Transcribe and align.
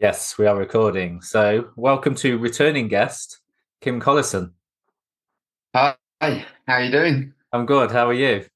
Yes, 0.00 0.38
we 0.38 0.46
are 0.46 0.56
recording. 0.56 1.20
So, 1.20 1.72
welcome 1.76 2.14
to 2.14 2.38
returning 2.38 2.88
guest 2.88 3.40
Kim 3.82 4.00
Collison. 4.00 4.52
Hi, 5.74 5.94
how 6.22 6.46
are 6.68 6.82
you 6.82 6.90
doing? 6.90 7.34
I'm 7.52 7.66
good. 7.66 7.90
How 7.90 8.08
are 8.08 8.14
you? 8.14 8.46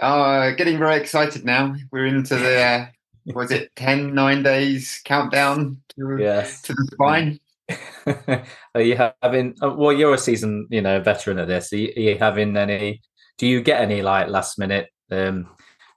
Oh, 0.00 0.52
getting 0.56 0.76
very 0.80 0.96
excited 0.96 1.44
now. 1.44 1.76
We're 1.92 2.06
into 2.06 2.34
the 2.34 2.60
uh, 2.60 2.86
was 3.32 3.52
it 3.52 3.70
10, 3.76 4.12
9 4.12 4.42
days 4.42 5.00
countdown 5.04 5.80
to, 5.90 6.16
yes. 6.18 6.62
to 6.62 6.74
the 6.74 6.88
spine. 6.94 7.38
are 8.74 8.82
you 8.82 8.96
having? 9.22 9.54
Uh, 9.62 9.70
well, 9.70 9.92
you're 9.92 10.14
a 10.14 10.18
season, 10.18 10.66
you 10.68 10.82
know, 10.82 11.00
veteran 11.00 11.38
at 11.38 11.46
this. 11.46 11.72
Are 11.72 11.76
you, 11.76 11.92
are 11.96 12.00
you 12.00 12.18
having 12.18 12.56
any? 12.56 13.02
Do 13.38 13.46
you 13.46 13.60
get 13.60 13.80
any 13.80 14.02
like 14.02 14.26
last 14.26 14.58
minute 14.58 14.88
um, 15.12 15.48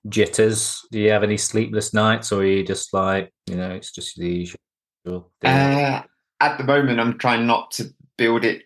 jitters? 0.08 0.86
Do 0.92 1.00
you 1.00 1.12
have 1.12 1.24
any 1.24 1.38
sleepless 1.38 1.94
nights, 1.94 2.32
or 2.32 2.42
are 2.42 2.46
you 2.46 2.64
just 2.64 2.94
like, 2.94 3.34
you 3.48 3.56
know, 3.56 3.72
it's 3.72 3.92
just 3.92 4.18
the 4.18 4.30
usual? 5.06 5.32
Uh, 5.44 6.02
at 6.40 6.58
the 6.58 6.64
moment, 6.64 7.00
I'm 7.00 7.18
trying 7.18 7.46
not 7.46 7.72
to 7.72 7.86
build 8.18 8.46
it 8.46 8.64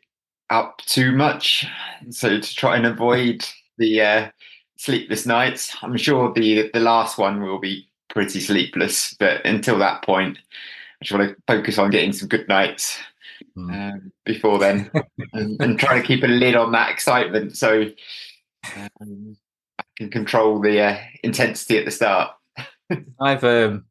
up 0.50 0.80
too 0.86 1.12
much, 1.12 1.66
so 2.10 2.40
to 2.40 2.56
try 2.56 2.78
and 2.78 2.86
avoid 2.86 3.46
the 3.78 4.02
uh, 4.02 4.30
sleepless 4.78 5.26
nights. 5.26 5.76
I'm 5.82 5.98
sure 5.98 6.34
the 6.34 6.70
the 6.74 6.80
last 6.80 7.18
one 7.18 7.42
will 7.42 7.60
be 7.60 7.90
pretty 8.10 8.40
sleepless, 8.40 9.16
but 9.20 9.46
until 9.46 9.78
that 9.80 10.04
point, 10.04 10.38
I 11.02 11.06
just 11.06 11.18
want 11.18 11.30
to 11.30 11.44
focus 11.48 11.78
on 11.78 11.92
getting 11.92 12.14
some 12.14 12.30
good 12.30 12.48
nights 12.48 12.98
mm. 13.58 13.94
um, 13.94 14.12
before 14.26 14.58
then, 14.60 14.90
and, 15.34 15.62
and 15.62 15.80
try 15.80 16.00
to 16.00 16.06
keep 16.06 16.24
a 16.24 16.28
lid 16.28 16.56
on 16.56 16.72
that 16.74 16.92
excitement. 16.92 17.58
So. 17.58 17.86
Um, 19.00 19.38
can 19.98 20.10
control 20.10 20.60
the 20.60 20.82
uh, 20.82 20.98
intensity 21.24 21.78
at 21.78 21.86
the 21.86 21.92
start. 21.92 22.32
I've 23.20 23.44
um, 23.44 23.86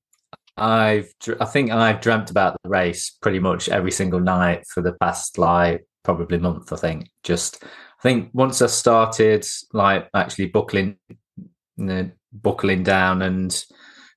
I've 0.56 1.12
I 1.40 1.44
think 1.44 1.70
I've 1.70 2.00
dreamt 2.00 2.30
about 2.30 2.56
the 2.62 2.68
race 2.68 3.10
pretty 3.20 3.40
much 3.40 3.68
every 3.68 3.90
single 3.90 4.20
night 4.20 4.66
for 4.66 4.80
the 4.80 4.94
past 4.94 5.38
like 5.38 5.86
probably 6.02 6.38
month. 6.38 6.72
I 6.72 6.76
think 6.76 7.10
just 7.22 7.62
I 7.62 8.02
think 8.02 8.30
once 8.32 8.62
I 8.62 8.66
started 8.66 9.46
like 9.72 10.08
actually 10.14 10.46
buckling 10.46 10.96
you 11.36 11.84
know, 11.84 12.10
buckling 12.32 12.82
down 12.82 13.22
and 13.22 13.64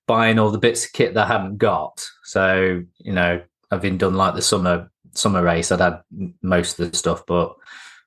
buying 0.07 0.39
all 0.39 0.51
the 0.51 0.57
bits 0.57 0.85
of 0.85 0.93
kit 0.93 1.13
that 1.13 1.25
I 1.25 1.33
hadn't 1.33 1.57
got. 1.57 2.05
So 2.23 2.83
you 2.99 3.13
know 3.13 3.41
I've 3.71 3.81
been 3.81 3.97
done 3.97 4.15
like 4.15 4.35
the 4.35 4.41
summer 4.41 4.89
summer 5.13 5.43
race. 5.43 5.71
I'd 5.71 5.81
had 5.81 6.01
most 6.41 6.79
of 6.79 6.89
the 6.89 6.97
stuff, 6.97 7.23
but 7.27 7.55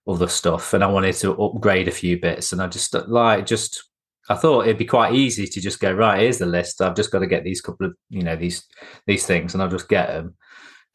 other 0.09 0.29
stuff 0.29 0.75
and 0.75 0.83
I 0.83 0.89
wanted 0.89 1.15
to 1.17 1.41
upgrade 1.41 1.89
a 1.89 1.93
few 1.93 2.21
bits 2.21 2.53
and 2.53 2.61
I 2.61 2.67
just 2.67 2.95
like 3.09 3.47
just 3.47 3.83
I 4.29 4.35
thought 4.35 4.63
it'd 4.63 4.79
be 4.79 4.85
quite 4.85 5.15
easy 5.15 5.47
to 5.47 5.61
just 5.61 5.81
go 5.81 5.93
right 5.93 6.21
here's 6.21 6.39
the 6.39 6.47
list. 6.47 6.81
I've 6.81 6.97
just 6.97 7.11
got 7.11 7.21
to 7.21 7.27
get 7.27 7.45
these 7.45 7.61
couple 7.61 7.87
of 7.87 7.95
you 8.09 8.23
know 8.23 8.37
these 8.37 8.65
these 9.07 9.27
things 9.27 9.55
and 9.55 9.63
I'll 9.63 9.69
just 9.69 9.89
get 9.89 10.09
them 10.09 10.35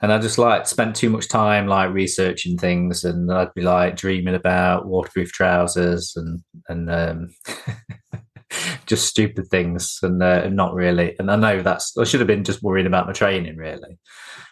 and 0.01 0.11
I 0.13 0.19
just 0.19 0.37
like 0.37 0.67
spent 0.67 0.95
too 0.95 1.09
much 1.09 1.27
time 1.27 1.67
like 1.67 1.93
researching 1.93 2.57
things 2.57 3.03
and 3.03 3.31
I'd 3.31 3.53
be 3.53 3.61
like 3.61 3.95
dreaming 3.95 4.35
about 4.35 4.87
waterproof 4.87 5.31
trousers 5.31 6.13
and 6.15 6.41
and 6.67 6.89
um 6.91 7.29
just 8.85 9.07
stupid 9.07 9.47
things 9.49 9.99
and, 10.01 10.23
uh, 10.23 10.47
not 10.49 10.73
really. 10.73 11.15
And 11.19 11.29
I 11.29 11.35
know 11.35 11.61
that's 11.61 11.97
I 11.97 12.03
should 12.03 12.21
have 12.21 12.27
been 12.27 12.43
just 12.43 12.63
worried 12.63 12.85
about 12.85 13.07
my 13.07 13.13
training 13.13 13.57
really 13.57 13.99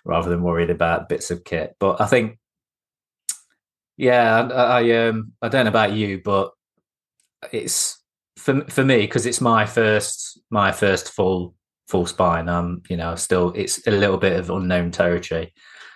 rather 0.03 0.29
than 0.29 0.43
worried 0.43 0.69
about 0.69 1.09
bits 1.09 1.31
of 1.31 1.43
kit. 1.43 1.75
But 1.79 1.99
I 2.01 2.05
think 2.05 2.37
yeah, 3.97 4.41
I, 4.41 4.81
I 4.81 5.07
um 5.07 5.33
I 5.41 5.49
don't 5.49 5.65
know 5.65 5.69
about 5.69 5.93
you, 5.93 6.21
but 6.23 6.51
it's 7.51 8.01
for 8.37 8.61
for 8.65 8.83
me 8.83 9.01
because 9.01 9.25
it's 9.25 9.41
my 9.41 9.65
first 9.65 10.39
my 10.49 10.71
first 10.71 11.11
full 11.11 11.55
full 11.87 12.05
spine. 12.05 12.49
Um, 12.49 12.81
you 12.89 12.97
know, 12.97 13.15
still 13.15 13.51
it's 13.55 13.85
a 13.87 13.91
little 13.91 14.17
bit 14.17 14.39
of 14.39 14.49
unknown 14.49 14.91
territory. 14.91 15.53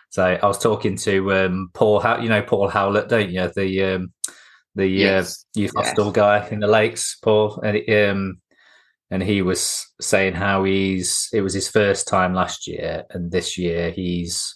So 0.10 0.24
I 0.26 0.46
was 0.46 0.60
talking 0.60 0.96
to 0.98 1.34
um 1.34 1.72
Paul, 1.74 2.00
How 2.00 2.20
you 2.20 2.30
know 2.30 2.42
Paul 2.42 2.70
Howlett, 2.70 3.10
don't 3.10 3.32
you? 3.32 3.52
The 3.56 3.84
um 3.84 4.14
the 4.76 4.88
yes. 4.88 5.46
uh, 5.56 5.60
youth 5.60 5.72
yes. 5.76 5.88
hostel 5.88 6.12
guy 6.12 6.48
in 6.50 6.60
the 6.60 6.68
lakes, 6.68 7.18
Paul, 7.22 7.60
and 7.62 7.90
um 7.90 8.42
and 9.12 9.24
he 9.24 9.42
was 9.42 9.88
saying 10.00 10.36
how 10.36 10.64
he's 10.64 11.30
it 11.34 11.42
was 11.42 11.54
his 11.54 11.70
first 11.70 12.08
time 12.08 12.34
last 12.34 12.68
year, 12.68 13.04
and 13.10 13.32
this 13.32 13.58
year 13.58 13.92
he's 13.92 14.56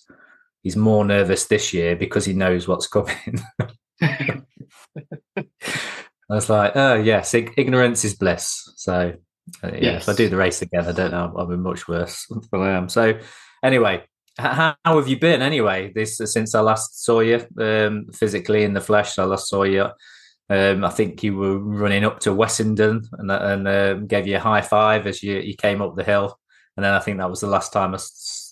he's 0.63 0.75
more 0.75 1.05
nervous 1.05 1.45
this 1.45 1.73
year 1.73 1.95
because 1.95 2.25
he 2.25 2.33
knows 2.33 2.67
what's 2.67 2.87
coming. 2.87 3.41
I 4.01 4.43
was 6.29 6.49
like, 6.49 6.71
oh 6.75 6.95
yes, 6.95 7.33
ignorance 7.33 8.03
is 8.05 8.15
bliss. 8.15 8.71
So 8.77 9.13
uh, 9.63 9.67
yeah, 9.67 9.79
yes. 9.81 10.03
if 10.03 10.09
I 10.09 10.15
do 10.15 10.29
the 10.29 10.37
race 10.37 10.61
again, 10.61 10.85
I 10.87 10.93
don't 10.93 11.11
know, 11.11 11.33
I'll 11.37 11.45
be 11.45 11.57
much 11.57 11.87
worse 11.87 12.25
than 12.51 12.61
I 12.61 12.71
am. 12.71 12.89
So 12.89 13.19
anyway, 13.61 14.03
how, 14.37 14.75
how, 14.83 14.97
have 14.97 15.07
you 15.07 15.19
been 15.19 15.41
anyway? 15.41 15.91
This 15.93 16.17
since 16.17 16.55
I 16.55 16.61
last 16.61 17.03
saw 17.03 17.19
you 17.19 17.45
um, 17.59 18.07
physically 18.13 18.63
in 18.63 18.73
the 18.73 18.81
flesh. 18.81 19.19
I 19.19 19.25
last 19.25 19.49
saw 19.49 19.63
you. 19.63 19.89
Um, 20.49 20.83
I 20.83 20.89
think 20.89 21.23
you 21.23 21.35
were 21.35 21.57
running 21.57 22.03
up 22.03 22.19
to 22.21 22.31
Wessington 22.31 23.07
and, 23.13 23.31
and 23.31 23.67
uh, 23.67 23.93
gave 23.95 24.27
you 24.27 24.37
a 24.37 24.41
high 24.41 24.61
five 24.61 25.07
as 25.07 25.23
you, 25.23 25.39
you 25.39 25.55
came 25.55 25.81
up 25.81 25.95
the 25.95 26.03
hill. 26.03 26.37
And 26.75 26.83
then 26.83 26.93
I 26.93 26.99
think 26.99 27.17
that 27.17 27.29
was 27.29 27.41
the 27.41 27.47
last 27.47 27.71
time 27.71 27.93
I. 27.93 27.99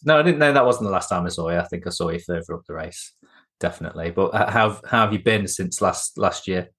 No, 0.03 0.17
I 0.17 0.23
didn't 0.23 0.39
know 0.39 0.53
that 0.53 0.65
wasn't 0.65 0.85
the 0.85 0.91
last 0.91 1.09
time 1.09 1.25
I 1.25 1.29
saw 1.29 1.49
you. 1.49 1.57
I 1.57 1.65
think 1.65 1.85
I 1.85 1.91
saw 1.91 2.09
you 2.09 2.19
further 2.19 2.55
up 2.55 2.65
the 2.65 2.73
race, 2.73 3.13
definitely. 3.59 4.11
But 4.11 4.31
how 4.49 4.79
how 4.89 5.01
have 5.01 5.13
you 5.13 5.19
been 5.19 5.47
since 5.47 5.81
last 5.81 6.17
last 6.17 6.47
year? 6.47 6.69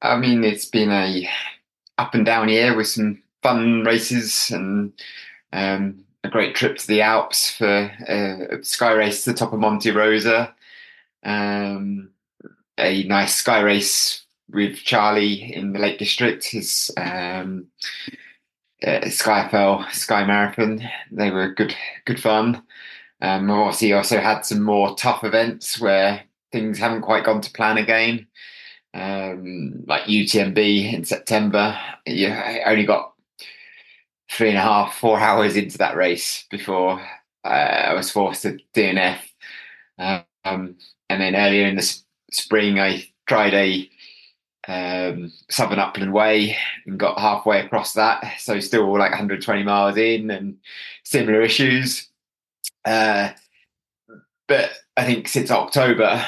I 0.00 0.16
mean, 0.16 0.44
it's 0.44 0.66
been 0.66 0.90
a 0.90 1.28
up 1.98 2.14
and 2.14 2.24
down 2.24 2.48
year 2.48 2.76
with 2.76 2.88
some 2.88 3.22
fun 3.42 3.82
races 3.84 4.50
and 4.50 4.92
um, 5.52 6.04
a 6.24 6.28
great 6.28 6.54
trip 6.54 6.78
to 6.78 6.86
the 6.86 7.02
Alps 7.02 7.50
for 7.56 7.66
a 7.66 8.58
sky 8.62 8.92
race 8.92 9.24
to 9.24 9.32
the 9.32 9.36
top 9.36 9.52
of 9.52 9.60
Monte 9.60 9.90
Rosa. 9.90 10.54
Um, 11.24 12.10
a 12.78 13.04
nice 13.04 13.36
sky 13.36 13.60
race 13.60 14.24
with 14.50 14.76
Charlie 14.76 15.54
in 15.54 15.72
the 15.72 15.78
Lake 15.78 15.98
District. 15.98 16.44
His 16.44 16.90
um, 16.96 17.66
uh, 18.84 19.00
Scafell 19.06 19.90
Sky 19.92 20.24
Marathon. 20.24 20.82
They 21.10 21.30
were 21.30 21.54
good 21.54 21.74
good 22.04 22.20
fun. 22.20 22.62
Um, 23.20 23.50
obviously, 23.50 23.92
also 23.92 24.18
had 24.18 24.42
some 24.42 24.62
more 24.62 24.96
tough 24.96 25.24
events 25.24 25.80
where 25.80 26.24
things 26.50 26.78
haven't 26.78 27.02
quite 27.02 27.24
gone 27.24 27.40
to 27.40 27.52
plan 27.52 27.78
again. 27.78 28.26
Um, 28.94 29.84
like 29.86 30.02
UTMB 30.04 30.92
in 30.92 31.04
September, 31.04 31.78
you 32.06 32.28
only 32.66 32.84
got 32.84 33.14
three 34.30 34.48
and 34.48 34.58
a 34.58 34.62
half, 34.62 34.96
four 34.98 35.18
hours 35.18 35.56
into 35.56 35.78
that 35.78 35.96
race 35.96 36.44
before 36.50 37.00
uh, 37.44 37.48
I 37.48 37.94
was 37.94 38.10
forced 38.10 38.42
to 38.42 38.58
DNF. 38.74 39.18
Um, 39.98 40.24
and 40.44 41.20
then 41.20 41.36
earlier 41.36 41.66
in 41.66 41.76
the 41.76 41.82
sp- 41.84 42.06
spring, 42.32 42.80
I 42.80 43.06
tried 43.26 43.54
a 43.54 43.88
um, 44.68 45.32
Southern 45.50 45.78
Upland 45.78 46.12
Way 46.12 46.56
and 46.86 46.98
got 46.98 47.18
halfway 47.18 47.60
across 47.60 47.94
that. 47.94 48.34
So 48.38 48.60
still 48.60 48.90
like 48.98 49.10
120 49.10 49.62
miles 49.62 49.96
in 49.96 50.30
and 50.30 50.58
similar 51.04 51.42
issues. 51.42 52.08
Uh, 52.84 53.30
but 54.48 54.70
I 54.96 55.04
think 55.04 55.28
since 55.28 55.50
October, 55.50 56.24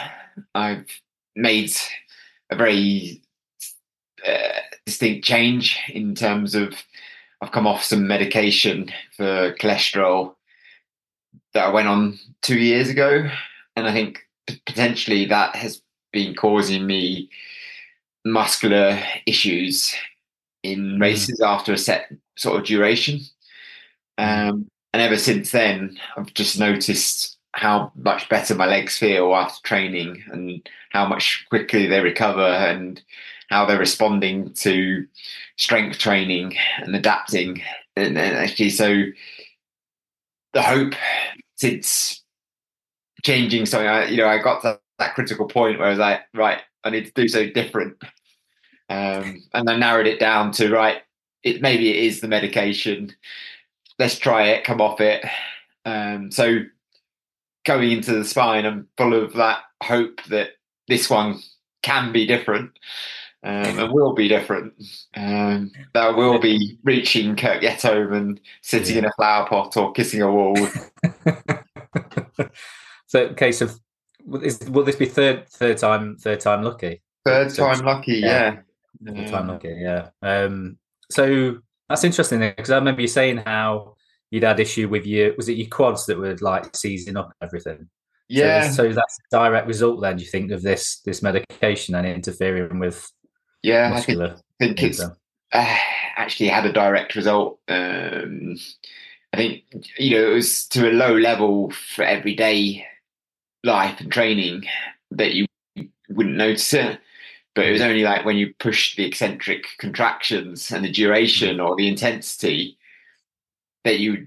I've 0.55 0.87
made 1.37 1.73
a 2.51 2.57
very 2.57 3.23
uh, 4.27 4.61
distinct 4.87 5.25
change 5.25 5.79
in 5.89 6.15
terms 6.15 6.55
of 6.55 6.75
I've 7.41 7.53
come 7.53 7.67
off 7.67 7.85
some 7.85 8.07
medication 8.07 8.91
for 9.17 9.55
cholesterol 9.57 10.35
that 11.53 11.67
I 11.67 11.71
went 11.71 11.89
on 11.89 12.19
two 12.43 12.59
years 12.59 12.89
ago. 12.89 13.29
And 13.77 13.87
I 13.87 13.93
think 13.93 14.27
potentially 14.67 15.27
that 15.27 15.55
has 15.57 15.83
been 16.13 16.35
causing 16.35 16.87
me 16.87 17.29
muscular 18.25 19.01
issues 19.27 19.95
in 20.63 20.97
mm. 20.97 21.01
races 21.01 21.41
mm. 21.41 21.47
after 21.47 21.73
a 21.73 21.79
set 21.79 22.11
sort 22.37 22.59
of 22.59 22.67
duration. 22.67 23.21
Mm. 24.19 24.49
Um, 24.49 24.67
and 24.93 25.03
ever 25.03 25.19
since 25.19 25.51
then, 25.51 25.99
I've 26.17 26.33
just 26.35 26.59
noticed 26.59 27.39
how 27.53 27.93
much 27.95 28.29
better 28.29 28.55
my 28.55 28.67
legs 28.67 28.99
feel 28.99 29.35
after 29.35 29.61
training 29.63 30.23
and 30.33 30.69
how 30.91 31.07
much 31.07 31.47
quickly 31.51 31.87
they 31.87 32.01
recover 32.01 32.43
and 32.43 33.01
how 33.49 33.65
they're 33.65 33.79
responding 33.79 34.53
to 34.55 35.07
strength 35.57 35.99
training 35.99 36.57
and 36.79 36.95
adapting. 36.97 37.63
And, 37.97 38.19
and 38.19 38.37
actually, 38.37 38.71
so 38.71 39.05
the 40.53 40.63
hope 40.63 40.95
since 41.57 42.23
changing 43.23 43.67
something, 43.67 43.89
I, 43.89 44.07
you 44.07 44.17
know, 44.17 44.29
I 44.29 44.39
got 44.39 44.63
to 44.63 44.81
that 44.99 45.15
critical 45.15 45.47
point 45.47 45.79
where 45.79 45.89
I 45.89 45.91
was 45.91 45.99
like, 45.99 46.21
right, 46.35 46.61
I 46.85 46.91
need 46.91 47.07
to 47.07 47.13
do 47.13 47.29
something 47.29 47.53
different. 47.53 47.97
Um, 48.89 49.43
and 49.55 49.69
I 49.69 49.77
narrowed 49.77 50.07
it 50.07 50.21
down 50.21 50.53
to 50.53 50.71
right. 50.71 51.03
It 51.43 51.63
maybe 51.63 51.91
it 51.91 52.05
is 52.05 52.21
the 52.21 52.29
medication. 52.29 53.15
Let's 53.99 54.19
try 54.19 54.49
it. 54.49 54.65
Come 54.65 54.81
off 54.81 55.01
it. 55.01 55.25
Um, 55.85 56.31
so 56.31 56.61
going 57.65 57.93
into 57.93 58.13
the 58.13 58.25
spine, 58.25 58.67
I'm 58.67 58.89
full 58.97 59.15
of 59.15 59.35
that 59.35 59.61
hope 59.83 60.23
that 60.25 60.51
this 60.89 61.09
one 61.09 61.41
can 61.83 62.13
be 62.13 62.27
different 62.27 62.79
um, 63.45 63.79
and 63.79 63.93
will 63.93 64.15
be 64.15 64.27
different. 64.27 64.73
Um, 65.15 65.71
that 65.93 66.17
will 66.17 66.39
be 66.39 66.79
reaching 66.83 67.37
Kirk 67.37 67.63
Yetholm 67.63 68.15
and 68.15 68.41
sitting 68.63 68.95
yeah. 68.95 69.01
in 69.01 69.05
a 69.05 69.13
flower 69.13 69.47
pot 69.47 69.77
or 69.77 69.93
kissing 69.93 70.23
a 70.23 70.33
wall. 70.33 70.57
so, 73.07 73.35
case 73.35 73.61
of 73.61 73.79
is, 74.43 74.61
will 74.69 74.85
this 74.85 74.97
be 74.97 75.07
third 75.07 75.49
third 75.49 75.79
time 75.79 76.17
third 76.17 76.41
time 76.41 76.63
lucky? 76.63 77.03
Third 77.25 77.55
time 77.55 77.85
lucky, 77.85 78.15
yeah. 78.17 78.57
yeah. 79.03 79.13
Third 79.13 79.29
time 79.29 79.49
lucky, 79.49 79.77
yeah. 79.79 80.09
Um, 80.23 80.79
so 81.11 81.59
that's 81.89 82.05
interesting 82.05 82.41
because 82.41 82.71
I 82.71 82.77
remember 82.77 83.03
you 83.03 83.09
saying 83.09 83.39
how 83.39 83.97
you'd 84.31 84.43
had 84.43 84.61
issue 84.61 84.89
with 84.89 85.07
your 85.07 85.35
was 85.37 85.49
it 85.49 85.57
your 85.57 85.69
quads 85.69 86.07
that 86.07 86.19
were 86.19 86.37
like 86.41 86.75
seizing 86.77 87.17
up 87.17 87.33
everything. 87.43 87.89
Yeah. 88.29 88.71
So, 88.71 88.89
so 88.89 88.95
that's 88.95 89.19
a 89.19 89.37
direct 89.37 89.67
result 89.67 90.01
then. 90.01 90.17
Do 90.17 90.25
you 90.25 90.31
think 90.31 90.51
of 90.51 90.63
this 90.63 91.01
this 91.05 91.23
medication 91.23 91.95
and 91.95 92.07
interfering 92.07 92.79
with 92.79 93.11
yeah, 93.63 93.91
muscular? 93.91 94.37
I 94.61 94.65
think, 94.65 94.79
think 94.79 94.83
it's 94.83 95.01
uh, 95.01 95.77
actually 96.17 96.49
had 96.49 96.67
a 96.67 96.73
direct 96.73 97.15
result. 97.15 97.61
Um, 97.69 98.57
I 99.33 99.37
think 99.37 99.65
you 99.99 100.17
know 100.17 100.31
it 100.31 100.35
was 100.35 100.67
to 100.69 100.91
a 100.91 100.93
low 100.93 101.15
level 101.17 101.71
for 101.71 102.05
everyday 102.05 102.87
life 103.65 104.01
and 104.01 104.13
training 104.13 104.65
that 105.11 105.33
you 105.33 105.47
wouldn't 106.09 106.37
notice 106.37 106.73
it. 106.75 107.01
But 107.55 107.67
it 107.67 107.73
was 107.73 107.81
only 107.81 108.03
like 108.03 108.25
when 108.25 108.37
you 108.37 108.53
push 108.59 108.97
the 108.97 109.05
eccentric 109.05 109.67
contractions 109.79 110.73
and 110.73 110.85
the 110.85 110.91
duration 110.91 111.61
or 111.61 111.77
the 111.77 111.89
intensity 111.89 112.77
that 113.85 114.01
you 114.01 114.27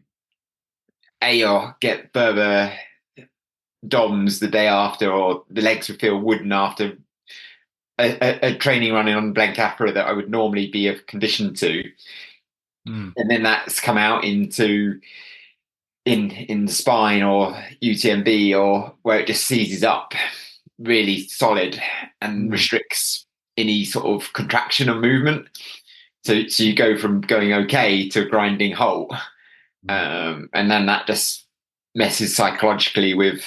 a 1.22 1.44
or 1.44 1.76
get 1.82 2.14
further 2.14 2.74
DOMs 3.88 4.40
the 4.40 4.48
day 4.48 4.68
after, 4.68 5.12
or 5.12 5.44
the 5.50 5.62
legs 5.62 5.90
would 5.90 6.00
feel 6.00 6.20
wooden 6.20 6.52
after 6.52 6.98
a, 8.00 8.18
a, 8.22 8.52
a 8.54 8.58
training 8.58 8.94
running 8.94 9.16
on 9.16 9.34
blank 9.34 9.56
Blencathra 9.56 9.94
that 9.94 10.08
I 10.08 10.14
would 10.14 10.30
normally 10.30 10.68
be 10.68 10.94
conditioned 11.08 11.58
to. 11.58 11.84
Mm. 12.88 13.14
And 13.18 13.30
then 13.30 13.44
that's 13.44 13.80
come 13.80 13.98
out 13.98 14.24
into 14.24 15.00
in 16.08 16.32
in 16.32 16.66
the 16.66 16.72
spine 16.72 17.22
or 17.22 17.52
UTMB 17.84 18.58
or 18.58 18.94
where 19.04 19.20
it 19.20 19.28
just 19.28 19.46
seizes 19.46 19.84
up 19.84 20.14
really 20.80 21.28
solid 21.28 21.82
and 22.22 22.50
mm. 22.50 22.52
restricts 22.52 23.26
any 23.58 23.84
sort 23.84 24.06
of 24.06 24.32
contraction 24.34 24.90
or 24.90 24.96
movement. 24.96 25.48
So, 26.24 26.48
so 26.48 26.64
you 26.64 26.76
go 26.76 26.98
from 26.98 27.22
going 27.22 27.54
okay 27.54 28.08
to 28.10 28.26
grinding 28.26 28.74
halt, 28.74 29.14
hmm. 29.88 29.90
um, 29.90 30.50
and 30.54 30.70
then 30.70 30.86
that 30.88 31.08
just 31.08 31.46
messes 31.96 32.36
psychologically 32.36 33.14
with 33.14 33.44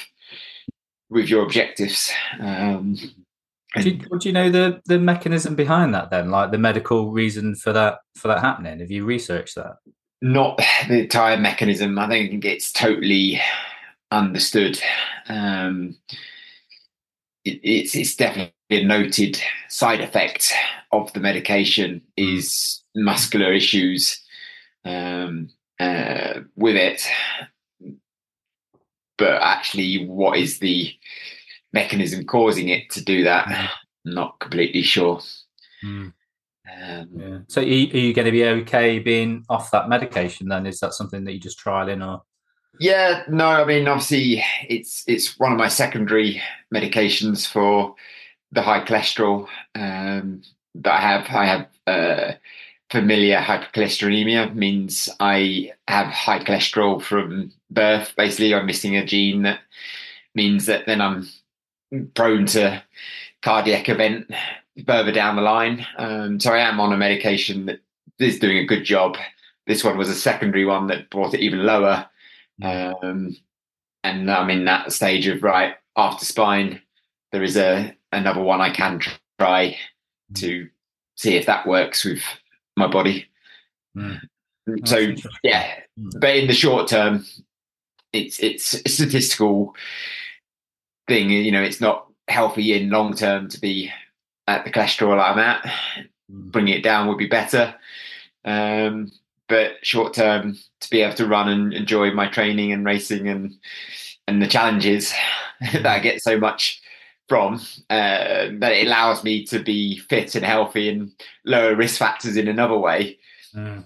with 1.10 1.28
your 1.28 1.42
objectives. 1.42 2.10
Um, 2.40 2.94
do, 3.76 3.90
you, 3.90 4.18
do 4.18 4.28
you 4.28 4.32
know 4.32 4.50
the 4.50 4.80
the 4.86 4.98
mechanism 4.98 5.54
behind 5.56 5.94
that 5.94 6.10
then, 6.10 6.30
like 6.30 6.52
the 6.52 6.58
medical 6.58 7.12
reason 7.12 7.54
for 7.54 7.72
that 7.74 7.98
for 8.14 8.28
that 8.28 8.40
happening? 8.40 8.80
Have 8.80 8.90
you 8.90 9.04
researched 9.04 9.56
that? 9.56 9.76
Not 10.22 10.60
the 10.88 11.00
entire 11.00 11.38
mechanism. 11.38 11.98
I 11.98 12.08
think 12.08 12.44
it's 12.44 12.72
totally 12.72 13.40
understood. 14.10 14.78
Um, 15.28 15.96
it, 17.44 17.60
it's 17.62 17.94
it's 17.94 18.16
definitely 18.16 18.52
a 18.70 18.84
noted 18.84 19.40
side 19.68 20.00
effect 20.00 20.52
of 20.92 21.12
the 21.12 21.20
medication 21.20 22.02
is 22.16 22.82
muscular 22.94 23.52
issues 23.52 24.22
um, 24.84 25.48
uh, 25.78 26.40
with 26.56 26.76
it. 26.76 27.06
But 29.16 29.42
actually, 29.42 30.06
what 30.06 30.38
is 30.38 30.58
the 30.58 30.92
mechanism 31.72 32.24
causing 32.24 32.68
it 32.68 32.90
to 32.90 33.04
do 33.04 33.24
that? 33.24 33.46
Mm. 33.46 33.68
Not 34.04 34.38
completely 34.40 34.82
sure. 34.82 35.20
Mm. 35.84 36.12
Um, 36.82 37.08
yeah. 37.16 37.38
So, 37.48 37.60
are 37.60 37.64
you, 37.64 37.88
are 37.92 37.96
you, 37.96 38.14
going 38.14 38.26
to 38.26 38.32
be 38.32 38.44
okay 38.44 38.98
being 38.98 39.44
off 39.48 39.70
that 39.70 39.88
medication? 39.88 40.48
Then 40.48 40.66
is 40.66 40.80
that 40.80 40.94
something 40.94 41.24
that 41.24 41.32
you 41.32 41.40
just 41.40 41.58
trialing, 41.58 42.06
or 42.06 42.22
yeah, 42.78 43.24
no, 43.28 43.46
I 43.46 43.64
mean, 43.64 43.88
obviously, 43.88 44.42
it's 44.68 45.04
it's 45.06 45.38
one 45.38 45.52
of 45.52 45.58
my 45.58 45.68
secondary 45.68 46.40
medications 46.74 47.46
for 47.46 47.94
the 48.52 48.62
high 48.62 48.84
cholesterol 48.84 49.48
um, 49.74 50.42
that 50.76 50.92
I 50.92 51.00
have. 51.00 51.26
I 51.28 51.44
have 51.44 51.68
uh, 51.86 52.32
familial 52.90 53.42
hypercholesterolemia, 53.42 54.54
means 54.54 55.10
I 55.20 55.72
have 55.88 56.06
high 56.06 56.42
cholesterol 56.42 57.02
from 57.02 57.52
birth. 57.70 58.14
Basically, 58.16 58.54
I'm 58.54 58.66
missing 58.66 58.96
a 58.96 59.04
gene 59.04 59.42
that 59.42 59.60
means 60.34 60.66
that 60.66 60.86
then 60.86 61.00
I'm 61.00 61.28
prone 62.14 62.46
to 62.46 62.82
cardiac 63.42 63.88
event 63.88 64.30
further 64.86 65.12
down 65.12 65.36
the 65.36 65.42
line. 65.42 65.86
Um, 65.98 66.40
so 66.40 66.52
I 66.52 66.58
am 66.58 66.80
on 66.80 66.92
a 66.92 66.96
medication 66.96 67.66
that 67.66 67.80
is 68.18 68.38
doing 68.38 68.58
a 68.58 68.66
good 68.66 68.84
job. 68.84 69.16
This 69.66 69.84
one 69.84 69.98
was 69.98 70.08
a 70.08 70.14
secondary 70.14 70.64
one 70.64 70.86
that 70.88 71.10
brought 71.10 71.34
it 71.34 71.40
even 71.40 71.64
lower. 71.64 72.06
Um, 72.62 73.36
and 74.04 74.30
I'm 74.30 74.50
in 74.50 74.64
that 74.64 74.92
stage 74.92 75.26
of 75.26 75.42
right 75.42 75.74
after 75.96 76.24
spine. 76.24 76.80
There 77.32 77.42
is 77.42 77.56
a 77.56 77.94
another 78.12 78.42
one 78.42 78.60
I 78.60 78.70
can 78.70 79.00
try 79.38 79.76
to 80.34 80.68
see 81.16 81.36
if 81.36 81.46
that 81.46 81.66
works 81.66 82.04
with 82.04 82.22
my 82.76 82.86
body. 82.86 83.26
Mm. 83.96 84.20
So 84.84 85.14
yeah, 85.42 85.80
mm. 85.98 86.20
but 86.20 86.36
in 86.36 86.46
the 86.46 86.54
short 86.54 86.88
term, 86.88 87.24
it's 88.12 88.40
it's 88.40 88.74
a 88.74 88.88
statistical 88.88 89.74
thing. 91.08 91.30
You 91.30 91.52
know, 91.52 91.62
it's 91.62 91.80
not 91.80 92.06
healthy 92.28 92.72
in 92.72 92.90
long 92.90 93.14
term 93.14 93.48
to 93.48 93.60
be 93.60 93.90
at 94.46 94.64
the 94.64 94.70
cholesterol 94.70 95.20
I'm 95.20 95.38
at. 95.38 95.64
Mm. 96.30 96.52
Bringing 96.52 96.74
it 96.74 96.82
down 96.82 97.08
would 97.08 97.18
be 97.18 97.26
better. 97.26 97.74
Um, 98.44 99.12
but 99.48 99.72
short 99.82 100.14
term 100.14 100.56
to 100.80 100.90
be 100.90 101.02
able 101.02 101.16
to 101.16 101.26
run 101.26 101.48
and 101.48 101.74
enjoy 101.74 102.12
my 102.12 102.28
training 102.28 102.72
and 102.72 102.84
racing 102.86 103.28
and 103.28 103.54
and 104.26 104.40
the 104.40 104.46
challenges 104.46 105.12
that 105.72 105.86
I 105.86 105.98
get 105.98 106.22
so 106.22 106.38
much 106.38 106.80
from 107.28 107.60
uh, 107.90 108.48
that 108.58 108.72
it 108.72 108.86
allows 108.86 109.22
me 109.22 109.44
to 109.46 109.60
be 109.60 109.98
fit 109.98 110.34
and 110.34 110.44
healthy 110.44 110.88
and 110.88 111.12
lower 111.44 111.74
risk 111.76 111.98
factors 111.98 112.36
in 112.36 112.48
another 112.48 112.78
way. 112.78 113.18
Mm. 113.54 113.84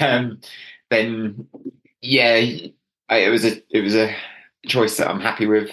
Um, 0.00 0.40
then 0.90 1.46
yeah, 2.00 2.34
I, 3.08 3.16
it 3.18 3.30
was 3.30 3.44
a 3.44 3.62
it 3.70 3.80
was 3.80 3.94
a 3.94 4.14
choice 4.66 4.96
that 4.98 5.08
I'm 5.08 5.20
happy 5.20 5.46
with. 5.46 5.70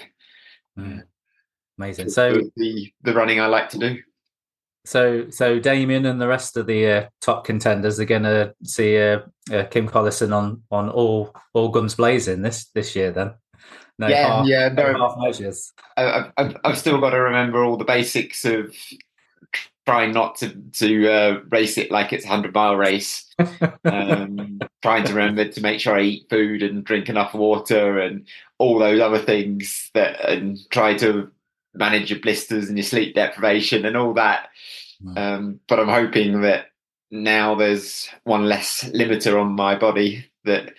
Mm. 0.77 1.03
Amazing. 1.77 2.10
So 2.10 2.41
the 2.55 2.91
the 3.03 3.13
running 3.13 3.39
I 3.39 3.48
like 3.48 3.69
to 3.69 3.77
do. 3.77 4.01
So, 4.85 5.29
so 5.29 5.59
Damian 5.59 6.05
and 6.05 6.19
the 6.19 6.27
rest 6.27 6.57
of 6.57 6.67
the 6.67 6.87
uh, 6.87 7.07
top 7.21 7.45
contenders 7.45 7.99
are 7.99 8.05
going 8.05 8.23
to 8.23 8.53
see 8.63 8.99
uh, 8.99 9.19
uh, 9.51 9.63
Kim 9.65 9.87
Collison 9.87 10.35
on 10.35 10.63
on 10.71 10.89
all 10.89 11.33
all 11.53 11.69
guns 11.69 11.95
blazing 11.95 12.41
this 12.41 12.65
this 12.73 12.95
year. 12.95 13.11
Then, 13.11 13.33
no 13.97 14.07
yeah, 14.07 14.27
half, 14.27 14.47
yeah, 14.47 14.69
no, 14.69 14.93
half 14.93 15.15
measures. 15.17 15.71
I, 15.95 16.31
have 16.37 16.57
I've 16.65 16.77
still 16.77 16.99
got 16.99 17.11
to 17.11 17.21
remember 17.21 17.63
all 17.63 17.77
the 17.77 17.85
basics 17.85 18.43
of 18.43 18.75
trying 19.85 20.11
not 20.13 20.35
to 20.37 20.49
to 20.49 21.11
uh, 21.11 21.39
race 21.49 21.77
it 21.77 21.91
like 21.91 22.11
it's 22.11 22.25
a 22.25 22.29
hundred 22.29 22.53
mile 22.53 22.75
race. 22.75 23.29
Um, 23.85 24.59
trying 24.81 25.03
to 25.03 25.13
remember 25.13 25.45
to 25.45 25.61
make 25.61 25.79
sure 25.79 25.97
I 25.97 26.01
eat 26.03 26.29
food 26.29 26.63
and 26.63 26.85
drink 26.85 27.09
enough 27.09 27.33
water 27.33 27.99
and 27.99 28.25
all 28.57 28.79
those 28.79 29.01
other 29.01 29.19
things 29.19 29.89
that 29.93 30.23
and 30.27 30.57
try 30.69 30.95
to 30.95 31.29
manage 31.74 32.10
your 32.10 32.20
blisters 32.20 32.68
and 32.68 32.77
your 32.77 32.86
sleep 32.86 33.15
deprivation 33.15 33.86
and 33.86 33.98
all 33.98 34.13
that. 34.13 34.50
Um, 35.18 35.60
but 35.68 35.80
I'm 35.80 35.89
hoping 35.89 36.42
that 36.42 36.68
now 37.12 37.56
there's 37.56 38.10
one 38.24 38.46
less 38.46 38.84
limiter 38.86 39.39
on 39.39 39.53
my 39.53 39.75
body 39.75 40.25
that 40.46 40.74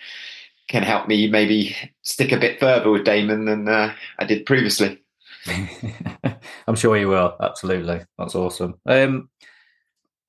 can 0.67 0.83
help 0.83 1.07
me 1.07 1.29
maybe 1.29 1.75
stick 2.01 2.31
a 2.31 2.39
bit 2.39 2.59
further 2.59 2.89
with 2.89 3.05
Damon 3.05 3.45
than 3.45 3.67
uh, 3.67 3.93
I 4.19 4.25
did 4.25 4.45
previously. 4.45 5.01
I'm 6.67 6.75
sure 6.75 6.97
you 6.97 7.07
will. 7.07 7.35
Absolutely, 7.39 8.01
that's 8.17 8.35
awesome. 8.35 8.79
Um, 8.85 9.29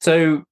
so, 0.01 0.45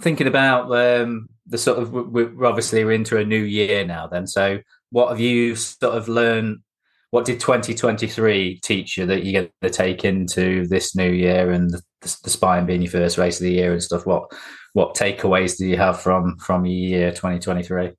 thinking 0.00 0.26
about 0.26 0.74
um, 0.74 1.28
the 1.46 1.58
sort 1.58 1.78
of 1.78 1.92
we're 1.92 2.46
obviously 2.46 2.84
we're 2.84 2.92
into 2.92 3.18
a 3.18 3.24
new 3.24 3.42
year 3.42 3.84
now. 3.84 4.06
Then, 4.06 4.26
so 4.26 4.60
what 4.90 5.10
have 5.10 5.20
you 5.20 5.54
sort 5.54 5.96
of 5.96 6.08
learned 6.08 6.60
what 7.10 7.24
did 7.24 7.40
2023 7.40 8.60
teach 8.62 8.96
you 8.96 9.06
that 9.06 9.24
you're 9.24 9.42
going 9.42 9.52
to 9.62 9.70
take 9.70 10.04
into 10.04 10.66
this 10.66 10.94
new 10.94 11.10
year 11.10 11.50
and 11.50 11.70
the, 11.70 11.82
the, 12.02 12.30
spine 12.30 12.66
being 12.66 12.82
your 12.82 12.90
first 12.90 13.18
race 13.18 13.40
of 13.40 13.44
the 13.44 13.52
year 13.52 13.72
and 13.72 13.82
stuff? 13.82 14.06
What 14.06 14.30
what 14.72 14.94
takeaways 14.94 15.58
do 15.58 15.66
you 15.66 15.76
have 15.76 16.00
from 16.00 16.36
from 16.38 16.64
your 16.64 17.00
year 17.00 17.10
2023 17.10 17.90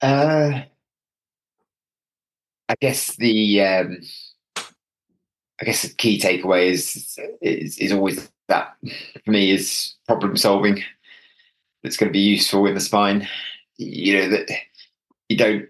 uh 0.00 0.62
i 2.70 2.74
guess 2.80 3.14
the 3.16 3.60
um 3.60 3.98
i 5.60 5.64
guess 5.64 5.82
the 5.82 5.94
key 5.94 6.18
takeaway 6.18 6.70
is 6.70 7.18
is, 7.42 7.76
is 7.76 7.92
always 7.92 8.30
that 8.48 8.76
for 9.24 9.30
me 9.30 9.50
is 9.50 9.96
problem 10.06 10.36
solving 10.36 10.82
that's 11.82 11.96
going 11.96 12.08
to 12.08 12.12
be 12.12 12.20
useful 12.20 12.66
in 12.66 12.74
the 12.74 12.80
spine. 12.80 13.28
You 13.76 14.18
know 14.18 14.28
that 14.30 14.50
you 15.28 15.36
don't 15.36 15.68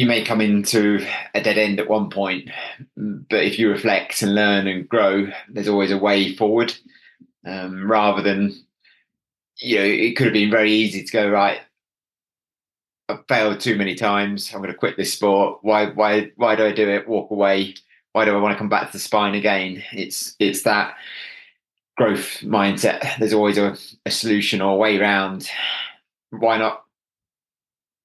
you 0.00 0.06
may 0.06 0.24
come 0.24 0.40
into 0.40 1.06
a 1.34 1.42
dead 1.42 1.58
end 1.58 1.78
at 1.78 1.90
one 1.90 2.08
point, 2.08 2.48
but 2.96 3.44
if 3.44 3.58
you 3.58 3.68
reflect 3.68 4.22
and 4.22 4.34
learn 4.34 4.66
and 4.66 4.88
grow, 4.88 5.26
there's 5.50 5.68
always 5.68 5.90
a 5.90 5.98
way 5.98 6.34
forward. 6.34 6.74
Um, 7.46 7.86
rather 7.86 8.22
than, 8.22 8.54
you 9.58 9.76
know, 9.76 9.84
it 9.84 10.16
could 10.16 10.24
have 10.24 10.32
been 10.32 10.50
very 10.50 10.72
easy 10.72 11.04
to 11.04 11.12
go 11.12 11.28
right. 11.28 11.60
I've 13.10 13.26
failed 13.28 13.60
too 13.60 13.76
many 13.76 13.94
times. 13.94 14.50
I'm 14.54 14.62
going 14.62 14.72
to 14.72 14.78
quit 14.78 14.96
this 14.96 15.12
sport. 15.12 15.58
Why 15.60 15.90
why 15.90 16.30
why 16.36 16.56
do 16.56 16.64
I 16.64 16.72
do 16.72 16.88
it? 16.88 17.06
Walk 17.06 17.30
away. 17.30 17.74
Why 18.12 18.24
do 18.24 18.34
I 18.34 18.40
want 18.40 18.54
to 18.54 18.58
come 18.58 18.70
back 18.70 18.86
to 18.86 18.92
the 18.92 18.98
spine 18.98 19.34
again? 19.34 19.82
It's 19.92 20.34
it's 20.38 20.62
that 20.62 20.94
growth 21.98 22.40
mindset. 22.40 23.18
There's 23.18 23.34
always 23.34 23.58
a, 23.58 23.76
a 24.06 24.10
solution 24.10 24.62
or 24.62 24.72
a 24.72 24.78
way 24.78 24.98
around. 24.98 25.50
Why 26.30 26.56
not 26.56 26.84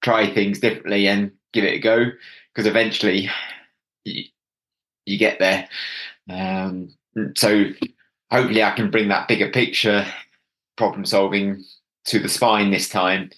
try 0.02 0.30
things 0.32 0.58
differently 0.58 1.08
and 1.08 1.32
give 1.56 1.64
it 1.64 1.74
a 1.74 1.80
go? 1.80 2.06
Because 2.54 2.66
eventually 2.66 3.28
you, 4.04 4.24
you 5.04 5.18
get 5.18 5.38
there. 5.38 5.68
Um, 6.28 6.90
so 7.34 7.66
hopefully 8.30 8.62
I 8.62 8.72
can 8.72 8.90
bring 8.90 9.08
that 9.08 9.28
bigger 9.28 9.50
picture 9.50 10.06
problem 10.76 11.04
solving 11.04 11.64
to 12.06 12.18
the 12.18 12.28
spine 12.28 12.70
this 12.70 12.88
time 12.88 13.30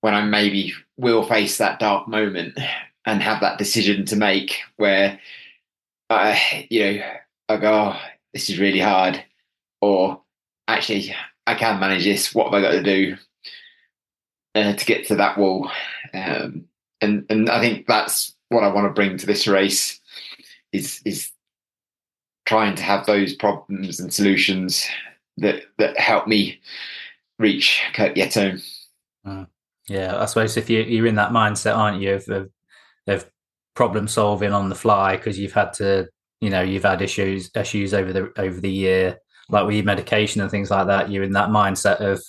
when 0.00 0.14
I 0.14 0.22
maybe 0.22 0.72
will 0.96 1.22
face 1.22 1.58
that 1.58 1.78
dark 1.78 2.08
moment 2.08 2.58
and 3.04 3.22
have 3.22 3.40
that 3.40 3.58
decision 3.58 4.04
to 4.06 4.16
make 4.16 4.58
where 4.76 5.18
I, 6.10 6.66
you 6.70 6.84
know, 6.84 7.02
I 7.48 7.56
go, 7.56 7.72
oh, 7.72 8.00
this 8.32 8.50
is 8.50 8.58
really 8.58 8.80
hard, 8.80 9.22
or 9.80 10.20
actually, 10.66 11.14
I 11.46 11.54
can 11.54 11.80
manage 11.80 12.04
this. 12.04 12.34
What 12.34 12.46
have 12.46 12.54
I 12.54 12.60
got 12.60 12.72
to 12.72 12.82
do 12.82 13.16
uh, 14.54 14.72
to 14.74 14.84
get 14.84 15.06
to 15.08 15.16
that 15.16 15.38
wall? 15.38 15.70
Um, 16.14 16.67
and 17.00 17.24
and 17.28 17.48
I 17.50 17.60
think 17.60 17.86
that's 17.86 18.34
what 18.48 18.64
I 18.64 18.68
want 18.68 18.86
to 18.86 18.92
bring 18.92 19.16
to 19.18 19.26
this 19.26 19.46
race 19.46 20.00
is 20.72 21.00
is 21.04 21.30
trying 22.46 22.74
to 22.76 22.82
have 22.82 23.06
those 23.06 23.34
problems 23.34 24.00
and 24.00 24.12
solutions 24.12 24.86
that 25.36 25.62
that 25.78 25.98
help 25.98 26.26
me 26.26 26.60
reach 27.38 27.82
Kirk 27.94 28.14
Yetholm. 28.14 28.64
Mm. 29.26 29.46
Yeah, 29.88 30.20
I 30.20 30.26
suppose 30.26 30.56
if 30.56 30.68
you, 30.68 30.82
you're 30.82 31.06
in 31.06 31.14
that 31.14 31.32
mindset, 31.32 31.76
aren't 31.76 32.02
you, 32.02 32.14
of, 32.14 32.28
of, 32.28 32.50
of 33.06 33.30
problem 33.74 34.06
solving 34.06 34.52
on 34.52 34.68
the 34.68 34.74
fly 34.74 35.16
because 35.16 35.38
you've 35.38 35.52
had 35.52 35.72
to, 35.74 36.08
you 36.40 36.50
know, 36.50 36.60
you've 36.60 36.82
had 36.82 37.00
issues 37.00 37.50
issues 37.54 37.94
over 37.94 38.12
the 38.12 38.32
over 38.36 38.60
the 38.60 38.70
year, 38.70 39.18
like 39.48 39.66
with 39.66 39.76
your 39.76 39.84
medication 39.84 40.40
and 40.40 40.50
things 40.50 40.70
like 40.70 40.86
that. 40.88 41.10
You're 41.10 41.22
in 41.22 41.32
that 41.32 41.50
mindset 41.50 42.00
of 42.00 42.22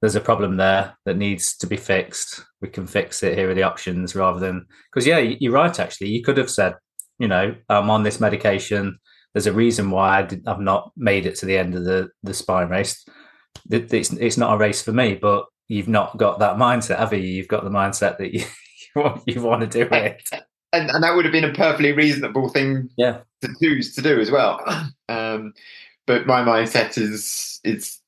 there's 0.00 0.14
a 0.14 0.20
problem 0.20 0.56
there 0.56 0.96
that 1.04 1.16
needs 1.16 1.56
to 1.58 1.66
be 1.66 1.76
fixed. 1.76 2.44
We 2.60 2.68
can 2.68 2.86
fix 2.86 3.22
it. 3.22 3.36
Here 3.36 3.50
are 3.50 3.54
the 3.54 3.62
options, 3.62 4.14
rather 4.14 4.38
than 4.38 4.66
because 4.92 5.06
yeah, 5.06 5.18
you're 5.18 5.52
right. 5.52 5.78
Actually, 5.78 6.10
you 6.10 6.22
could 6.22 6.36
have 6.36 6.50
said, 6.50 6.74
you 7.18 7.28
know, 7.28 7.54
I'm 7.68 7.90
on 7.90 8.02
this 8.02 8.20
medication. 8.20 8.98
There's 9.32 9.46
a 9.46 9.52
reason 9.52 9.90
why 9.90 10.18
I 10.18 10.22
did, 10.22 10.46
I've 10.46 10.60
not 10.60 10.92
made 10.96 11.26
it 11.26 11.36
to 11.36 11.46
the 11.46 11.58
end 11.58 11.74
of 11.74 11.84
the 11.84 12.08
the 12.22 12.34
spine 12.34 12.68
race. 12.68 13.04
It's 13.70 14.12
it's 14.12 14.36
not 14.36 14.54
a 14.54 14.58
race 14.58 14.82
for 14.82 14.92
me, 14.92 15.14
but 15.14 15.46
you've 15.68 15.88
not 15.88 16.16
got 16.16 16.38
that 16.40 16.56
mindset, 16.56 16.98
have 16.98 17.12
you? 17.12 17.20
You've 17.20 17.48
got 17.48 17.64
the 17.64 17.70
mindset 17.70 18.18
that 18.18 18.32
you 18.34 18.44
you 18.94 19.02
want, 19.02 19.22
you 19.26 19.42
want 19.42 19.60
to 19.60 19.66
do 19.66 19.88
it. 19.94 20.22
And, 20.72 20.90
and 20.90 21.02
that 21.02 21.14
would 21.14 21.24
have 21.24 21.32
been 21.32 21.44
a 21.44 21.54
perfectly 21.54 21.92
reasonable 21.92 22.48
thing 22.48 22.90
yeah. 22.98 23.20
to 23.42 23.48
choose 23.62 23.94
to 23.94 24.02
do 24.02 24.20
as 24.20 24.30
well. 24.30 24.60
Um, 25.08 25.54
but 26.04 26.26
my 26.26 26.42
mindset 26.42 26.98
is 26.98 27.60
is 27.62 28.00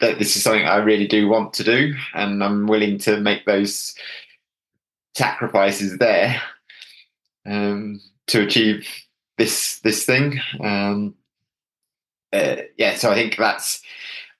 that 0.00 0.18
this 0.18 0.36
is 0.36 0.42
something 0.42 0.66
I 0.66 0.76
really 0.76 1.06
do 1.06 1.28
want 1.28 1.54
to 1.54 1.64
do, 1.64 1.94
and 2.14 2.42
I'm 2.42 2.66
willing 2.66 2.98
to 3.00 3.18
make 3.20 3.44
those 3.46 3.94
sacrifices 5.16 5.98
there 5.98 6.40
um, 7.46 8.00
to 8.28 8.42
achieve 8.42 8.88
this 9.38 9.80
this 9.80 10.04
thing. 10.04 10.40
Um, 10.60 11.14
uh, 12.32 12.56
yeah, 12.76 12.96
so 12.96 13.10
I 13.10 13.14
think 13.14 13.36
that's 13.36 13.82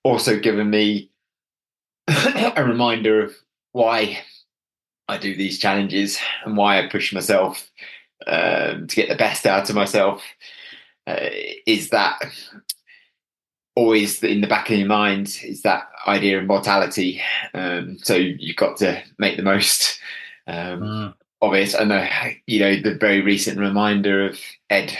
also 0.03 0.39
given 0.39 0.71
me 0.71 1.11
a 2.09 2.65
reminder 2.65 3.23
of 3.23 3.35
why 3.73 4.19
I 5.09 5.19
do 5.19 5.37
these 5.37 5.59
challenges 5.59 6.19
and 6.45 6.57
why 6.57 6.79
I 6.79 6.89
push 6.89 7.13
myself 7.13 7.71
um, 8.27 8.87
to 8.87 8.97
get 8.97 9.09
the 9.09 9.17
best 9.17 9.47
out 9.47 9.69
of 9.69 9.77
myself. 9.77 10.23
Uh, 11.07 11.29
is 11.67 11.91
that 11.91 12.19
always 13.77 14.23
in 14.23 14.41
the 14.41 14.47
back 14.47 14.71
of 14.71 14.79
your 14.79 14.89
mind? 14.89 15.41
Is 15.43 15.63
that 15.63 15.89
idea 16.07 16.39
of 16.39 16.47
mortality? 16.47 17.21
Um, 17.55 17.99
so 17.99 18.15
you've 18.15 18.57
got 18.57 18.77
to 18.79 19.03
make 19.19 19.37
the 19.37 19.43
most 19.43 20.01
um, 20.47 20.81
mm. 20.81 21.15
of 21.43 21.55
it. 21.55 21.75
And 21.75 21.93
uh, 21.93 22.09
you 22.47 22.61
know 22.61 22.81
the 22.81 22.95
very 22.95 23.21
recent 23.21 23.59
reminder 23.59 24.27
of 24.27 24.39
Ed 24.71 24.91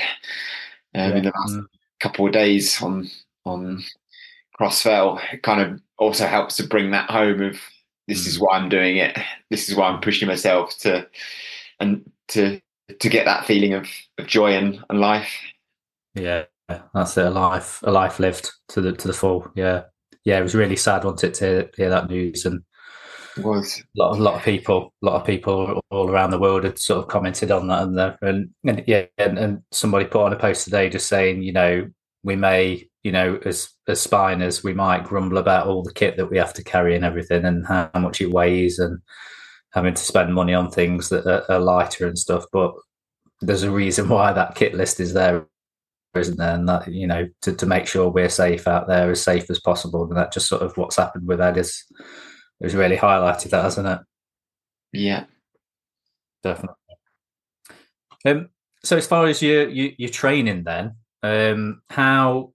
um, 0.95 1.11
yeah. 1.11 1.17
in 1.17 1.25
the 1.25 1.33
last 1.35 1.55
mm. 1.55 1.67
couple 2.01 2.27
of 2.27 2.33
days 2.33 2.81
on 2.83 3.09
on 3.45 3.83
Cross 4.55 4.83
Fell 4.83 5.21
kind 5.43 5.61
of 5.61 5.81
also 5.99 6.27
helps 6.27 6.57
to 6.57 6.67
bring 6.67 6.91
that 6.91 7.11
home 7.11 7.43
of 7.43 7.59
this 8.09 8.27
is 8.27 8.39
mm. 8.39 8.43
why 8.43 8.59
I'm 8.59 8.69
doing 8.69 8.97
it. 8.97 9.19
This 9.51 9.69
is 9.69 9.77
why 9.77 9.89
I'm 9.89 10.01
pushing 10.01 10.29
myself 10.29 10.77
to 10.79 11.07
and 11.81 12.11
to 12.29 12.61
to 13.01 13.09
get 13.09 13.25
that 13.25 13.47
feeling 13.47 13.73
of, 13.73 13.89
of 14.19 14.27
joy 14.27 14.53
and, 14.53 14.83
and 14.91 15.01
life. 15.01 15.33
Yeah, 16.15 16.45
that's 16.69 17.17
it. 17.17 17.27
A 17.27 17.31
life, 17.31 17.81
a 17.83 17.91
life 17.91 18.19
lived 18.19 18.51
to 18.69 18.81
the 18.81 18.93
to 18.93 19.09
the 19.09 19.15
full. 19.15 19.51
Yeah, 19.55 19.85
yeah. 20.25 20.39
It 20.39 20.43
was 20.43 20.55
really 20.55 20.77
sad, 20.77 21.05
wasn't 21.05 21.25
it, 21.25 21.35
to 21.35 21.71
hear 21.77 21.91
that 21.91 22.09
news 22.09 22.45
and. 22.45 22.63
It 23.37 23.43
was 23.43 23.81
a 23.81 24.01
lot, 24.01 24.17
a 24.17 24.23
lot 24.23 24.35
of 24.37 24.43
people, 24.45 24.95
a 25.03 25.07
lot 25.07 25.21
of 25.21 25.27
people 25.27 25.81
all 25.91 26.09
around 26.09 26.31
the 26.31 26.39
world 26.39 26.63
had 26.63 26.79
sort 26.79 27.01
of 27.01 27.09
commented 27.09 27.51
on 27.51 27.67
that, 27.67 27.83
and, 27.83 27.99
and, 28.23 28.51
and 28.65 28.85
yeah, 28.87 29.07
and, 29.19 29.37
and 29.41 29.63
somebody 29.73 30.05
put 30.05 30.25
on 30.25 30.33
a 30.33 30.37
post 30.37 30.63
today 30.63 30.89
just 30.89 31.09
saying, 31.09 31.43
you 31.43 31.53
know, 31.53 31.91
we 32.23 32.37
may 32.37 32.89
you 33.05 33.13
know, 33.13 33.39
as 33.45 33.69
as 33.87 34.01
spiners, 34.01 34.65
we 34.65 34.73
might 34.73 35.05
grumble 35.05 35.37
about 35.37 35.67
all 35.67 35.83
the 35.83 35.93
kit 35.93 36.17
that 36.17 36.31
we 36.31 36.39
have 36.39 36.55
to 36.55 36.65
carry 36.65 36.97
and 36.97 37.05
everything, 37.05 37.45
and 37.45 37.67
how 37.67 37.91
much 37.95 38.21
it 38.21 38.33
weighs, 38.33 38.79
and 38.79 38.99
having 39.73 39.95
to 39.95 40.03
spend 40.03 40.35
money 40.35 40.55
on 40.55 40.71
things 40.71 41.11
that 41.11 41.27
are, 41.27 41.45
are 41.53 41.61
lighter 41.61 42.07
and 42.07 42.19
stuff. 42.19 42.45
But 42.51 42.73
there's 43.43 43.63
a 43.63 43.71
reason 43.71 44.09
why 44.09 44.33
that 44.33 44.55
kit 44.55 44.75
list 44.75 45.01
is 45.01 45.13
there, 45.13 45.47
isn't 46.17 46.39
there? 46.39 46.55
And 46.55 46.69
that 46.69 46.89
you 46.93 47.07
know, 47.07 47.29
to, 47.43 47.53
to 47.55 47.67
make 47.67 47.87
sure 47.87 48.09
we're 48.09 48.29
safe 48.29 48.67
out 48.67 48.87
there, 48.87 49.11
as 49.11 49.23
safe 49.23 49.51
as 49.51 49.61
possible. 49.61 50.05
And 50.05 50.17
that 50.17 50.33
just 50.33 50.49
sort 50.49 50.63
of 50.63 50.77
what's 50.77 50.97
happened 50.97 51.27
with 51.27 51.41
Ed 51.41 51.57
is 51.57 51.85
has 52.63 52.75
really 52.75 52.97
highlighted 52.97 53.51
that, 53.51 53.65
hasn't 53.65 53.89
it? 53.89 53.99
Yeah, 54.93 55.25
definitely. 56.43 56.77
Um, 58.27 58.49
so 58.83 58.97
as 58.97 59.07
far 59.07 59.27
as 59.27 59.43
your 59.43 59.69
your, 59.69 59.91
your 59.99 60.11
training, 60.11 60.65
then, 60.65 60.97
um, 61.23 61.83
how 61.89 62.53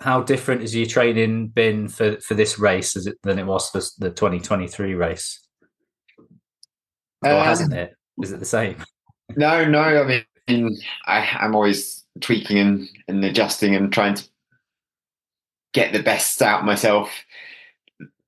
how 0.00 0.22
different 0.22 0.60
has 0.60 0.74
your 0.74 0.86
training 0.86 1.48
been 1.48 1.88
for, 1.88 2.20
for 2.20 2.34
this 2.34 2.58
race 2.58 2.96
as 2.96 3.06
it, 3.06 3.18
than 3.22 3.38
it 3.38 3.46
was 3.46 3.68
for 3.70 3.80
the 3.98 4.10
2023 4.10 4.94
race? 4.94 5.44
Or 7.24 7.32
um, 7.32 7.44
hasn't 7.44 7.72
it? 7.72 7.94
Is 8.22 8.32
it 8.32 8.38
the 8.38 8.46
same? 8.46 8.76
No, 9.36 9.64
no. 9.64 9.80
I 9.80 10.22
mean, 10.48 10.78
I, 11.06 11.38
I'm 11.40 11.54
always 11.54 12.04
tweaking 12.20 12.58
and, 12.58 12.88
and 13.08 13.24
adjusting 13.24 13.74
and 13.74 13.92
trying 13.92 14.14
to 14.14 14.24
get 15.72 15.92
the 15.92 16.02
best 16.02 16.40
out 16.42 16.64
myself 16.64 17.10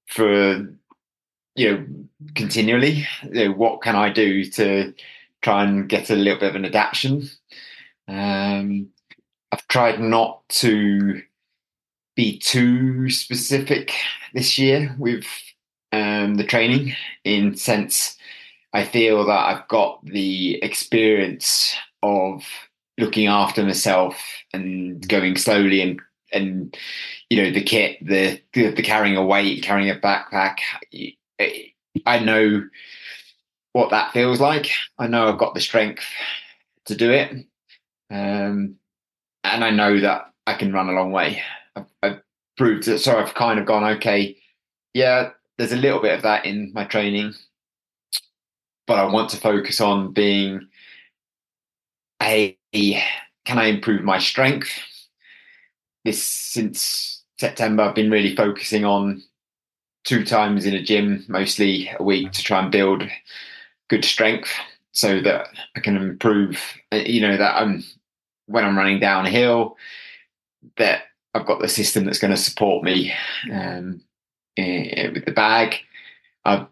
for 0.07 0.69
you 1.57 1.71
know 1.71 1.87
continually. 2.35 3.07
You 3.25 3.49
know, 3.49 3.53
what 3.53 3.83
can 3.83 3.97
I 3.97 4.11
do 4.11 4.45
to 4.45 4.95
try 5.43 5.65
and 5.65 5.89
get 5.89 6.11
a 6.11 6.17
little 6.17 6.41
bit 6.41 6.51
of 6.51 6.57
an 6.57 6.65
adaptation? 6.65 7.29
Um, 8.09 8.89
I've 9.53 9.67
tried 9.69 10.01
not 10.01 10.49
to 10.51 11.23
be 12.17 12.39
too 12.39 13.09
specific 13.11 13.93
this 14.35 14.59
year 14.59 14.95
with 14.99 15.25
um, 15.93 16.35
the 16.35 16.45
training 16.45 16.95
in 17.25 17.57
sense 17.57 18.17
I 18.73 18.85
feel 18.85 19.25
that 19.27 19.33
I've 19.33 19.67
got 19.69 20.05
the 20.05 20.63
experience 20.63 21.75
of 22.03 22.45
looking 22.99 23.27
after 23.27 23.63
myself 23.63 24.17
and 24.53 25.07
going 25.09 25.37
slowly 25.37 25.81
and 25.81 26.01
and 26.33 26.77
you 27.29 27.43
know 27.43 27.51
the 27.51 27.63
kit 27.63 27.99
the 28.05 28.41
the, 28.53 28.73
carrying 28.83 29.17
a 29.17 29.25
weight 29.25 29.63
carrying 29.63 29.91
a 29.91 29.97
backpack. 29.97 30.59
I 32.07 32.19
know 32.19 32.69
what 33.73 33.91
that 33.91 34.13
feels 34.13 34.41
like. 34.41 34.71
I 34.99 35.07
know 35.07 35.29
I've 35.29 35.39
got 35.39 35.55
the 35.55 35.61
strength 35.61 36.05
to 36.87 36.95
do 36.95 37.11
it. 37.11 37.33
Um, 38.11 38.77
and 39.45 39.65
I 39.65 39.71
know 39.71 40.01
that 40.01 40.33
I 40.47 40.55
can 40.55 40.73
run 40.73 40.89
a 40.89 40.93
long 40.93 41.13
way. 41.13 41.43
I've, 41.77 41.87
I've 42.03 42.21
proved 42.57 42.87
it. 42.89 42.99
So 42.99 43.19
I've 43.19 43.35
kind 43.35 43.59
of 43.59 43.67
gone, 43.67 43.85
okay, 43.97 44.37
yeah, 44.93 45.31
there's 45.57 45.73
a 45.73 45.77
little 45.77 46.01
bit 46.01 46.15
of 46.15 46.23
that 46.23 46.45
in 46.47 46.73
my 46.75 46.85
training, 46.85 47.35
but 48.87 48.99
I 48.99 49.05
want 49.05 49.31
to 49.31 49.37
focus 49.37 49.81
on 49.81 50.13
being 50.13 50.69
a 52.23 52.57
can 52.73 53.59
I 53.59 53.67
improve 53.67 54.03
my 54.03 54.19
strength? 54.19 54.71
This 56.05 56.23
since 56.23 57.23
September, 57.39 57.83
I've 57.83 57.95
been 57.95 58.11
really 58.11 58.35
focusing 58.35 58.85
on 58.85 59.23
two 60.05 60.25
times 60.25 60.65
in 60.65 60.75
a 60.75 60.83
gym, 60.83 61.25
mostly 61.29 61.91
a 61.99 62.03
week, 62.03 62.33
to 62.33 62.43
try 62.43 62.61
and 62.63 62.73
build 62.73 63.03
good 63.89 64.05
strength 64.05 64.51
so 64.93 65.21
that 65.21 65.49
I 65.77 65.81
can 65.81 65.97
improve. 65.97 66.61
You 66.93 67.21
know 67.21 67.37
that 67.37 67.57
I'm 67.61 67.85
when 68.47 68.65
I'm 68.65 68.77
running 68.77 69.01
downhill, 69.01 69.77
that 70.77 71.05
I've 71.35 71.47
got 71.47 71.61
the 71.61 71.69
system 71.69 72.05
that's 72.05 72.19
going 72.19 72.33
to 72.33 72.37
support 72.37 72.83
me 72.83 73.13
um, 73.53 74.01
with 74.57 75.25
the 75.25 75.33
bag. 75.35 75.77
I've 76.45 76.67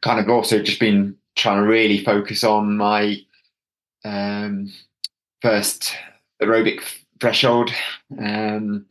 kind 0.00 0.18
of 0.18 0.28
also 0.28 0.62
just 0.62 0.80
been 0.80 1.16
trying 1.36 1.62
to 1.62 1.68
really 1.68 2.02
focus 2.02 2.42
on 2.42 2.76
my 2.76 3.16
um, 4.04 4.72
first 5.42 5.94
aerobic 6.42 6.82
threshold 7.20 7.70
um, 8.18 8.86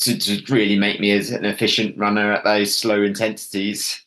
to, 0.00 0.18
to 0.18 0.52
really 0.52 0.78
make 0.78 1.00
me 1.00 1.10
as 1.12 1.30
an 1.30 1.44
efficient 1.44 1.96
runner 1.98 2.32
at 2.32 2.44
those 2.44 2.76
slow 2.76 3.02
intensities. 3.02 4.04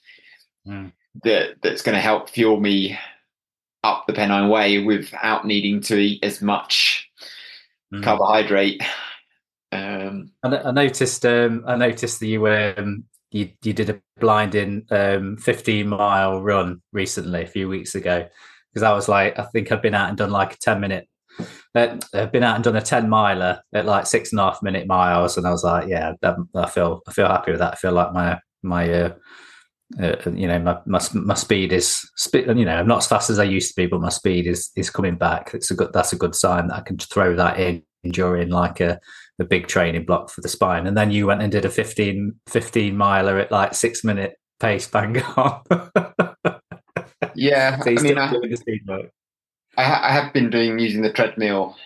Mm. 0.67 0.91
That 1.23 1.55
that's 1.61 1.81
going 1.81 1.95
to 1.95 2.01
help 2.01 2.29
fuel 2.29 2.59
me 2.59 2.97
up 3.83 4.05
the 4.07 4.13
Pennine 4.13 4.49
Way 4.49 4.83
without 4.83 5.45
needing 5.45 5.81
to 5.81 5.97
eat 5.97 6.23
as 6.23 6.41
much 6.41 7.09
mm. 7.93 8.01
carbohydrate. 8.01 8.81
Um, 9.71 10.31
I, 10.43 10.55
I, 10.57 10.71
noticed. 10.71 11.25
Um, 11.25 11.63
I 11.67 11.75
noticed 11.75 12.19
that 12.19 12.27
you 12.27 12.47
um, 12.47 13.05
you 13.31 13.49
you 13.63 13.73
did 13.73 13.89
a 13.89 14.01
blinding 14.19 14.85
um, 14.91 15.37
15 15.37 15.87
mile 15.87 16.41
run 16.41 16.81
recently, 16.93 17.43
a 17.43 17.47
few 17.47 17.67
weeks 17.67 17.95
ago, 17.95 18.27
because 18.71 18.83
I 18.83 18.93
was 18.93 19.09
like, 19.09 19.37
I 19.39 19.43
think 19.43 19.71
I've 19.71 19.81
been 19.81 19.95
out 19.95 20.09
and 20.09 20.17
done 20.17 20.31
like 20.31 20.53
a 20.53 20.57
10 20.57 20.79
minute. 20.79 21.07
I've 21.75 22.31
been 22.31 22.43
out 22.43 22.55
and 22.55 22.63
done 22.63 22.75
a 22.75 22.81
10 22.81 23.09
miler 23.09 23.61
at 23.73 23.85
like 23.85 24.05
six 24.05 24.31
and 24.31 24.39
a 24.39 24.43
half 24.43 24.61
minute 24.61 24.87
miles, 24.87 25.37
and 25.37 25.47
I 25.47 25.51
was 25.51 25.63
like, 25.63 25.87
yeah, 25.87 26.13
I 26.23 26.69
feel 26.69 27.01
I 27.07 27.13
feel 27.13 27.27
happy 27.27 27.51
with 27.51 27.59
that. 27.59 27.73
I 27.73 27.77
feel 27.77 27.93
like 27.93 28.13
my 28.13 28.39
my 28.63 28.91
uh, 28.91 29.13
uh, 30.01 30.15
you 30.33 30.47
know 30.47 30.59
my, 30.59 30.77
my 30.85 30.99
my 31.13 31.33
speed 31.33 31.73
is 31.73 32.09
you 32.33 32.65
know 32.65 32.75
I'm 32.75 32.87
not 32.87 32.99
as 32.99 33.07
fast 33.07 33.29
as 33.29 33.39
I 33.39 33.43
used 33.43 33.69
to 33.69 33.81
be, 33.81 33.87
but 33.87 34.01
my 34.01 34.09
speed 34.09 34.47
is 34.47 34.71
is 34.75 34.89
coming 34.89 35.15
back. 35.15 35.51
It's 35.53 35.71
a 35.71 35.75
good 35.75 35.93
that's 35.93 36.13
a 36.13 36.17
good 36.17 36.35
sign 36.35 36.67
that 36.67 36.77
I 36.77 36.81
can 36.81 36.97
throw 36.97 37.35
that 37.35 37.59
in 37.59 37.83
during 38.11 38.49
like 38.49 38.79
a 38.79 38.99
a 39.41 39.45
big 39.45 39.67
training 39.67 40.05
block 40.05 40.29
for 40.29 40.41
the 40.41 40.47
spine. 40.47 40.87
And 40.87 40.95
then 40.95 41.11
you 41.11 41.27
went 41.27 41.41
and 41.41 41.51
did 41.51 41.65
a 41.65 41.69
15, 41.69 42.35
15 42.47 42.95
miler 42.95 43.39
at 43.39 43.51
like 43.51 43.73
six 43.73 44.03
minute 44.03 44.35
pace, 44.59 44.87
bang 44.87 45.21
on. 45.35 45.61
yeah, 47.35 47.79
so 47.79 47.91
I 47.91 47.95
mean, 47.95 48.17
I, 48.17 48.33
I, 49.77 50.09
I, 50.09 50.11
have 50.11 50.33
been 50.33 50.49
doing 50.49 50.79
using 50.79 51.01
the 51.01 51.13
treadmill 51.13 51.77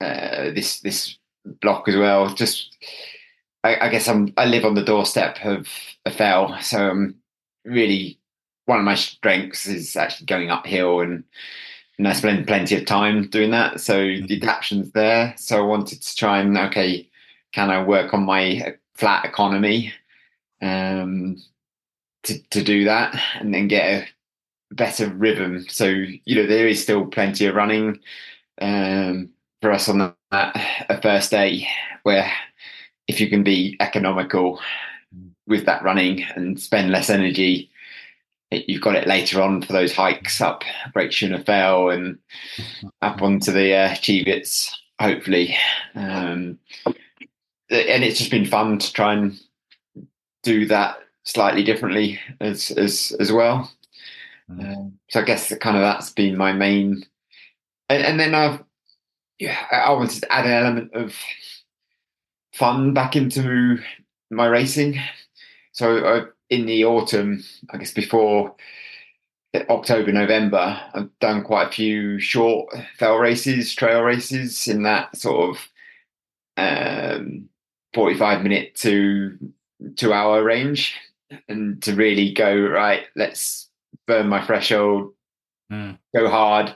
uh, 0.00 0.50
this 0.50 0.80
this 0.80 1.18
block 1.60 1.88
as 1.88 1.96
well. 1.96 2.34
Just 2.34 2.76
I, 3.64 3.86
I, 3.86 3.88
guess 3.88 4.08
I'm 4.08 4.32
I 4.36 4.46
live 4.46 4.64
on 4.64 4.74
the 4.74 4.84
doorstep 4.84 5.38
of 5.44 5.68
a 6.04 6.10
fell, 6.10 6.60
so 6.60 6.90
I'm 6.90 7.16
really 7.64 8.18
one 8.66 8.78
of 8.78 8.84
my 8.84 8.94
strengths 8.94 9.66
is 9.66 9.96
actually 9.96 10.26
going 10.26 10.50
uphill 10.50 11.00
and 11.00 11.24
and 11.98 12.08
I 12.08 12.14
spend 12.14 12.46
plenty 12.46 12.74
of 12.74 12.86
time 12.86 13.28
doing 13.28 13.50
that. 13.50 13.80
So 13.80 13.98
mm-hmm. 13.98 14.26
the 14.26 14.36
adaptation's 14.36 14.92
there. 14.92 15.34
So 15.36 15.58
I 15.58 15.66
wanted 15.66 16.02
to 16.02 16.16
try 16.16 16.40
and 16.40 16.56
okay, 16.56 17.08
can 17.52 17.70
I 17.70 17.84
work 17.84 18.14
on 18.14 18.24
my 18.24 18.76
flat 18.94 19.24
economy 19.24 19.92
um, 20.60 21.42
to 22.24 22.38
to 22.50 22.62
do 22.62 22.84
that, 22.84 23.20
and 23.38 23.54
then 23.54 23.68
get 23.68 23.84
a 23.84 24.08
better 24.74 25.08
rhythm. 25.08 25.66
So 25.68 25.86
you 25.86 26.36
know 26.36 26.46
there 26.46 26.68
is 26.68 26.82
still 26.82 27.06
plenty 27.06 27.46
of 27.46 27.54
running 27.54 27.98
um, 28.60 29.30
for 29.60 29.72
us 29.72 29.88
on 29.88 29.98
that 29.98 30.16
a 30.88 31.00
first 31.00 31.30
day 31.30 31.66
where 32.02 32.30
if 33.08 33.20
you 33.20 33.28
can 33.28 33.42
be 33.42 33.76
economical 33.80 34.60
with 35.46 35.66
that 35.66 35.82
running 35.82 36.22
and 36.36 36.60
spend 36.60 36.90
less 36.90 37.10
energy 37.10 37.70
you've 38.52 38.82
got 38.82 38.94
it 38.94 39.06
later 39.06 39.40
on 39.40 39.62
for 39.62 39.72
those 39.72 39.94
hikes 39.94 40.40
up 40.40 40.64
Great 40.92 41.12
Shunner 41.12 41.42
Fell 41.44 41.90
and 41.90 42.18
up 43.00 43.22
onto 43.22 43.52
the 43.52 43.74
uh, 43.74 43.88
Cheviots, 43.90 44.70
hopefully. 45.00 45.56
Um, 45.94 46.58
and 47.70 48.04
it's 48.04 48.18
just 48.18 48.30
been 48.30 48.46
fun 48.46 48.78
to 48.78 48.92
try 48.92 49.14
and 49.14 49.38
do 50.42 50.66
that 50.66 50.98
slightly 51.24 51.62
differently 51.62 52.20
as 52.40 52.70
as 52.72 53.16
as 53.20 53.32
well. 53.32 53.70
Mm. 54.50 54.76
Um, 54.76 54.98
so 55.08 55.20
I 55.20 55.24
guess 55.24 55.54
kind 55.58 55.76
of 55.76 55.82
that's 55.82 56.10
been 56.10 56.36
my 56.36 56.52
main. 56.52 57.04
And, 57.88 58.02
and 58.02 58.20
then 58.20 58.34
I've 58.34 58.62
yeah, 59.38 59.56
I 59.72 59.92
wanted 59.92 60.20
to 60.22 60.32
add 60.32 60.46
an 60.46 60.52
element 60.52 60.94
of 60.94 61.14
fun 62.54 62.94
back 62.94 63.16
into 63.16 63.78
my 64.30 64.46
racing. 64.46 65.00
So 65.72 66.06
I 66.06 66.22
in 66.48 66.66
the 66.66 66.84
autumn, 66.84 67.42
I 67.70 67.78
guess 67.78 67.92
before 67.92 68.54
October, 69.54 70.12
November, 70.12 70.80
I've 70.94 71.10
done 71.18 71.42
quite 71.44 71.68
a 71.68 71.72
few 71.72 72.18
short 72.18 72.74
fell 72.98 73.16
races, 73.16 73.74
trail 73.74 74.02
races 74.02 74.68
in 74.68 74.82
that 74.82 75.16
sort 75.16 75.56
of 75.56 75.68
um, 76.56 77.48
45 77.94 78.42
minute 78.42 78.74
to 78.76 79.38
two 79.96 80.12
hour 80.12 80.42
range. 80.42 80.94
And 81.48 81.82
to 81.82 81.94
really 81.94 82.32
go, 82.32 82.54
right, 82.54 83.04
let's 83.16 83.70
burn 84.06 84.28
my 84.28 84.44
threshold, 84.44 85.14
mm. 85.72 85.98
go 86.14 86.28
hard, 86.28 86.74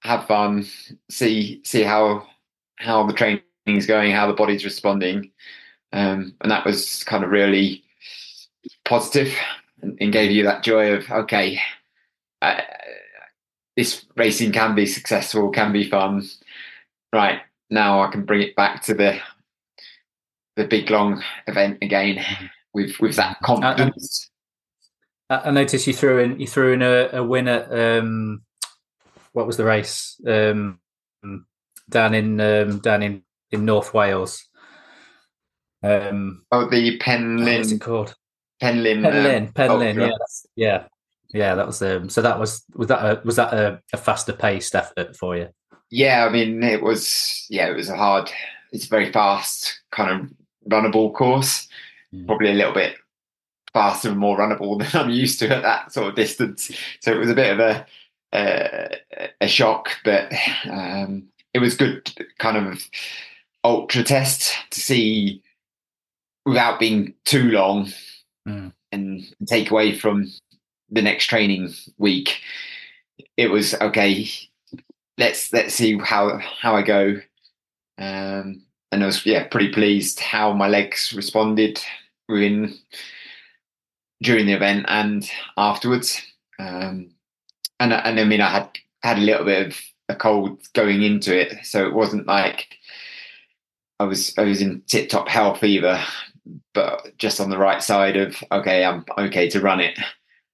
have 0.00 0.26
fun, 0.26 0.66
see 1.10 1.60
see 1.64 1.82
how 1.82 2.26
how 2.76 3.06
the 3.06 3.12
training 3.12 3.42
is 3.66 3.86
going, 3.86 4.12
how 4.12 4.26
the 4.26 4.32
body's 4.32 4.64
responding. 4.64 5.30
Um, 5.92 6.34
and 6.40 6.50
that 6.50 6.64
was 6.64 7.04
kind 7.04 7.24
of 7.24 7.30
really 7.30 7.82
positive 8.84 9.34
and, 9.82 9.96
and 10.00 10.12
gave 10.12 10.30
you 10.30 10.44
that 10.44 10.62
joy 10.62 10.92
of 10.92 11.10
okay, 11.10 11.60
uh, 12.42 12.60
this 13.76 14.04
racing 14.16 14.52
can 14.52 14.74
be 14.74 14.86
successful, 14.86 15.50
can 15.50 15.72
be 15.72 15.88
fun. 15.88 16.26
Right 17.12 17.40
now, 17.70 18.02
I 18.02 18.10
can 18.10 18.24
bring 18.24 18.42
it 18.42 18.56
back 18.56 18.82
to 18.84 18.94
the 18.94 19.18
the 20.56 20.64
big 20.64 20.90
long 20.90 21.22
event 21.46 21.78
again 21.82 22.24
with 22.72 22.98
with 23.00 23.16
that 23.16 23.38
confidence. 23.42 24.30
I, 25.28 25.50
noticed 25.50 25.86
you 25.86 25.92
threw 25.92 26.18
in 26.18 26.38
you 26.38 26.46
threw 26.46 26.72
in 26.72 26.82
a, 26.82 27.08
a 27.12 27.22
win 27.22 27.48
at 27.48 27.72
um, 27.72 28.42
what 29.32 29.46
was 29.46 29.56
the 29.56 29.64
race 29.64 30.20
um, 30.26 30.78
down 31.88 32.14
in 32.14 32.40
um, 32.40 32.78
down 32.78 33.02
in 33.02 33.22
in 33.50 33.64
North 33.64 33.94
Wales. 33.94 34.46
Um, 35.82 36.44
oh, 36.52 36.68
the 36.68 36.98
Penllyn. 36.98 37.58
What's 37.58 37.72
it 37.72 37.80
called? 37.80 38.14
Penllyn. 38.62 39.02
Penllyn. 39.02 39.46
Um, 39.46 39.52
Penllyn. 39.52 39.96
Yeah. 40.00 40.16
Yeah. 40.56 40.84
Yeah. 41.32 41.54
That 41.54 41.66
was 41.66 41.82
um. 41.82 42.08
So 42.08 42.22
that 42.22 42.38
was 42.38 42.64
was 42.74 42.88
that 42.88 43.04
a, 43.04 43.20
was 43.24 43.36
that 43.36 43.52
a, 43.52 43.80
a 43.92 43.96
faster 43.96 44.32
paced 44.32 44.74
effort 44.74 45.16
for 45.16 45.36
you? 45.36 45.48
Yeah. 45.90 46.26
I 46.26 46.30
mean, 46.30 46.62
it 46.62 46.82
was. 46.82 47.46
Yeah, 47.50 47.68
it 47.68 47.76
was 47.76 47.88
a 47.88 47.96
hard. 47.96 48.30
It's 48.72 48.86
a 48.86 48.90
very 48.90 49.12
fast 49.12 49.80
kind 49.92 50.10
of 50.10 50.32
runnable 50.70 51.12
course. 51.14 51.68
Mm. 52.14 52.26
Probably 52.26 52.50
a 52.50 52.54
little 52.54 52.74
bit 52.74 52.96
faster 53.76 54.08
and 54.08 54.18
more 54.18 54.38
runnable 54.38 54.78
than 54.78 55.02
I'm 55.02 55.10
used 55.10 55.38
to 55.40 55.54
at 55.54 55.62
that 55.62 55.92
sort 55.92 56.08
of 56.08 56.14
distance. 56.14 56.70
So 57.00 57.12
it 57.12 57.18
was 57.18 57.28
a 57.28 57.34
bit 57.34 57.52
of 57.52 57.60
a 57.60 57.86
a, 58.32 58.96
a 59.42 59.46
shock, 59.46 59.90
but 60.02 60.32
um, 60.70 61.24
it 61.52 61.58
was 61.58 61.76
good 61.76 62.10
kind 62.38 62.56
of 62.56 62.82
ultra 63.64 64.02
test 64.02 64.54
to 64.70 64.80
see 64.80 65.42
without 66.46 66.80
being 66.80 67.12
too 67.24 67.50
long 67.50 67.92
mm. 68.48 68.72
and 68.92 69.22
take 69.46 69.70
away 69.70 69.94
from 69.94 70.32
the 70.90 71.02
next 71.02 71.26
training 71.26 71.74
week. 71.98 72.40
It 73.36 73.48
was 73.48 73.74
okay. 73.74 74.26
Let's 75.18 75.52
let's 75.52 75.74
see 75.74 75.98
how 75.98 76.38
how 76.38 76.74
I 76.76 76.82
go. 76.82 77.20
Um, 77.98 78.62
and 78.90 79.02
I 79.02 79.06
was 79.06 79.26
yeah 79.26 79.44
pretty 79.44 79.70
pleased 79.70 80.20
how 80.20 80.54
my 80.54 80.68
legs 80.68 81.12
responded 81.14 81.82
within 82.28 82.74
during 84.22 84.46
the 84.46 84.52
event 84.52 84.86
and 84.88 85.30
afterwards. 85.56 86.22
Um, 86.58 87.10
and 87.80 87.92
and 87.92 88.20
I 88.20 88.24
mean 88.24 88.40
I 88.40 88.50
had 88.50 88.70
had 89.02 89.18
a 89.18 89.22
little 89.22 89.44
bit 89.44 89.66
of 89.66 89.80
a 90.08 90.14
cold 90.14 90.60
going 90.72 91.02
into 91.02 91.38
it, 91.38 91.64
so 91.64 91.86
it 91.86 91.94
wasn't 91.94 92.26
like 92.26 92.78
I 94.00 94.04
was 94.04 94.36
I 94.38 94.42
was 94.42 94.62
in 94.62 94.82
tip 94.86 95.08
top 95.08 95.28
health 95.28 95.62
either 95.62 96.02
but 96.74 97.16
just 97.18 97.40
on 97.40 97.50
the 97.50 97.58
right 97.58 97.82
side 97.82 98.16
of 98.16 98.42
okay, 98.52 98.84
I'm 98.84 99.04
okay 99.18 99.48
to 99.50 99.60
run 99.60 99.80
it. 99.80 99.98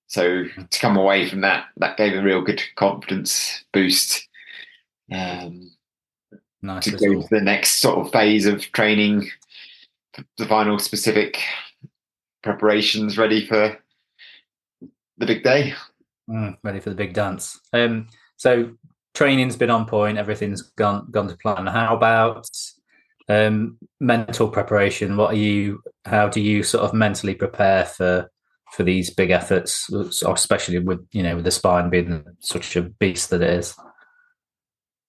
So 0.07 0.45
to 0.71 0.79
come 0.79 0.97
away 0.97 1.29
from 1.29 1.41
that, 1.41 1.67
that 1.79 1.97
gave 1.97 2.15
a 2.15 2.23
real 2.23 2.43
good 2.43 2.63
confidence 2.77 3.65
boost. 3.73 4.29
Um, 5.11 5.71
nice 6.61 6.85
to 6.85 6.93
go 6.93 7.11
well. 7.11 7.23
to 7.23 7.29
the 7.31 7.41
next 7.41 7.81
sort 7.81 7.99
of 7.99 8.13
phase 8.13 8.47
of 8.47 8.61
training, 8.73 9.31
the 10.39 10.47
final 10.47 10.79
specific 10.79 11.39
preparations 12.43 13.19
ready 13.19 13.47
for 13.47 13.79
the 15.19 15.27
big 15.27 15.43
day. 15.43 15.75
Mm, 16.29 16.57
ready 16.63 16.81
for 16.81 16.91
the 16.91 16.97
big 16.97 17.15
dance. 17.15 17.61
Um, 17.73 18.09
so 18.37 18.73
training's 19.15 19.57
been 19.57 19.71
on 19.71 19.87
point. 19.87 20.19
Everything's 20.19 20.63
gone 20.63 21.09
gone 21.11 21.29
to 21.29 21.37
plan. 21.37 21.67
How 21.67 21.97
about 21.97 22.47
um, 23.29 23.79
mental 24.01 24.49
preparation. 24.49 25.17
What 25.17 25.33
are 25.33 25.39
you? 25.39 25.83
How 26.05 26.29
do 26.29 26.41
you 26.41 26.63
sort 26.63 26.85
of 26.85 26.95
mentally 26.95 27.35
prepare 27.35 27.85
for 27.85 28.31
for 28.73 28.83
these 28.83 29.11
big 29.11 29.31
efforts, 29.31 29.91
especially 30.27 30.79
with 30.79 31.07
you 31.13 31.23
know 31.23 31.37
with 31.37 31.45
the 31.45 31.51
spine 31.51 31.91
being 31.91 32.25
such 32.41 32.77
a 32.77 32.83
beast 32.83 33.31
that 33.31 33.43
it 33.43 33.51
is? 33.51 33.75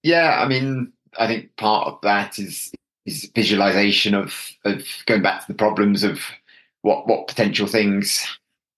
Yeah, 0.03 0.41
I 0.41 0.47
mean, 0.47 0.91
I 1.17 1.27
think 1.27 1.55
part 1.55 1.87
of 1.87 1.99
that 2.03 2.39
is 2.39 2.71
is 3.05 3.29
visualization 3.35 4.13
of 4.13 4.33
of 4.65 4.85
going 5.05 5.21
back 5.21 5.41
to 5.41 5.51
the 5.51 5.57
problems 5.57 6.03
of 6.03 6.19
what 6.83 7.07
what 7.07 7.27
potential 7.27 7.65
things 7.65 8.23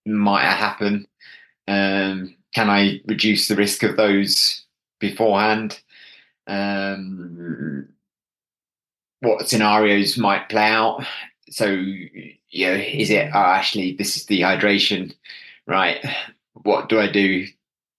might 0.06 0.46
happen? 0.46 1.06
Um, 1.68 2.36
can 2.54 2.70
I 2.70 3.02
reduce 3.06 3.48
the 3.48 3.56
risk 3.56 3.84
of 3.84 3.98
those 3.98 4.64
beforehand? 5.00 5.82
Um, 6.48 7.90
what 9.20 9.50
scenarios 9.50 10.18
might 10.18 10.50
play 10.50 10.68
out? 10.68 11.04
So, 11.50 11.66
you 11.66 12.38
know, 12.52 12.74
is 12.74 13.10
it 13.10 13.32
oh, 13.34 13.40
actually 13.40 13.94
this 13.94 14.16
is 14.16 14.26
dehydration, 14.26 15.14
right? 15.68 16.04
What 16.54 16.90
do 16.90 17.00
I 17.00 17.12
do 17.12 17.48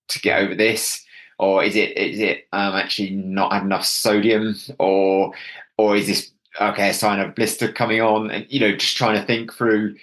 to 0.08 0.20
get 0.20 0.40
over 0.40 0.54
this? 0.54 1.04
Or 1.38 1.64
is 1.64 1.76
it 1.76 1.98
is 1.98 2.20
it 2.20 2.46
um, 2.52 2.74
actually 2.74 3.10
not 3.10 3.52
had 3.52 3.62
enough 3.64 3.84
sodium, 3.84 4.56
or 4.78 5.32
or 5.76 5.96
is 5.96 6.06
this 6.06 6.30
okay 6.60 6.90
a 6.90 6.94
sign 6.94 7.20
of 7.20 7.34
blister 7.34 7.72
coming 7.72 8.00
on? 8.00 8.30
And 8.30 8.46
you 8.48 8.60
know, 8.60 8.76
just 8.76 8.96
trying 8.96 9.20
to 9.20 9.26
think 9.26 9.52
through 9.52 9.96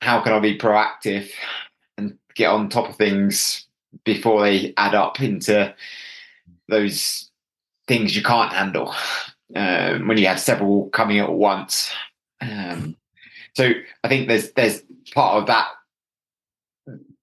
how 0.00 0.20
can 0.20 0.32
I 0.32 0.40
be 0.40 0.58
proactive 0.58 1.30
and 1.96 2.18
get 2.34 2.50
on 2.50 2.68
top 2.68 2.88
of 2.88 2.96
things 2.96 3.66
before 4.04 4.42
they 4.42 4.74
add 4.76 4.94
up 4.94 5.20
into 5.20 5.74
those 6.68 7.30
things 7.86 8.16
you 8.16 8.22
can't 8.22 8.52
handle 8.52 8.94
um, 9.54 10.08
when 10.08 10.18
you 10.18 10.26
have 10.26 10.40
several 10.40 10.88
coming 10.90 11.18
at 11.18 11.32
once. 11.32 11.92
Um, 12.40 12.96
so 13.54 13.70
I 14.02 14.08
think 14.08 14.28
there's 14.28 14.52
there's 14.52 14.82
part 15.14 15.36
of 15.40 15.46
that 15.46 15.68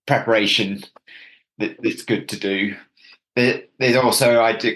preparation 0.05 0.83
that, 1.57 1.77
that's 1.81 2.03
good 2.03 2.29
to 2.29 2.39
do. 2.39 2.75
there's 3.35 3.95
also 3.95 4.41
I 4.41 4.53
do 4.53 4.75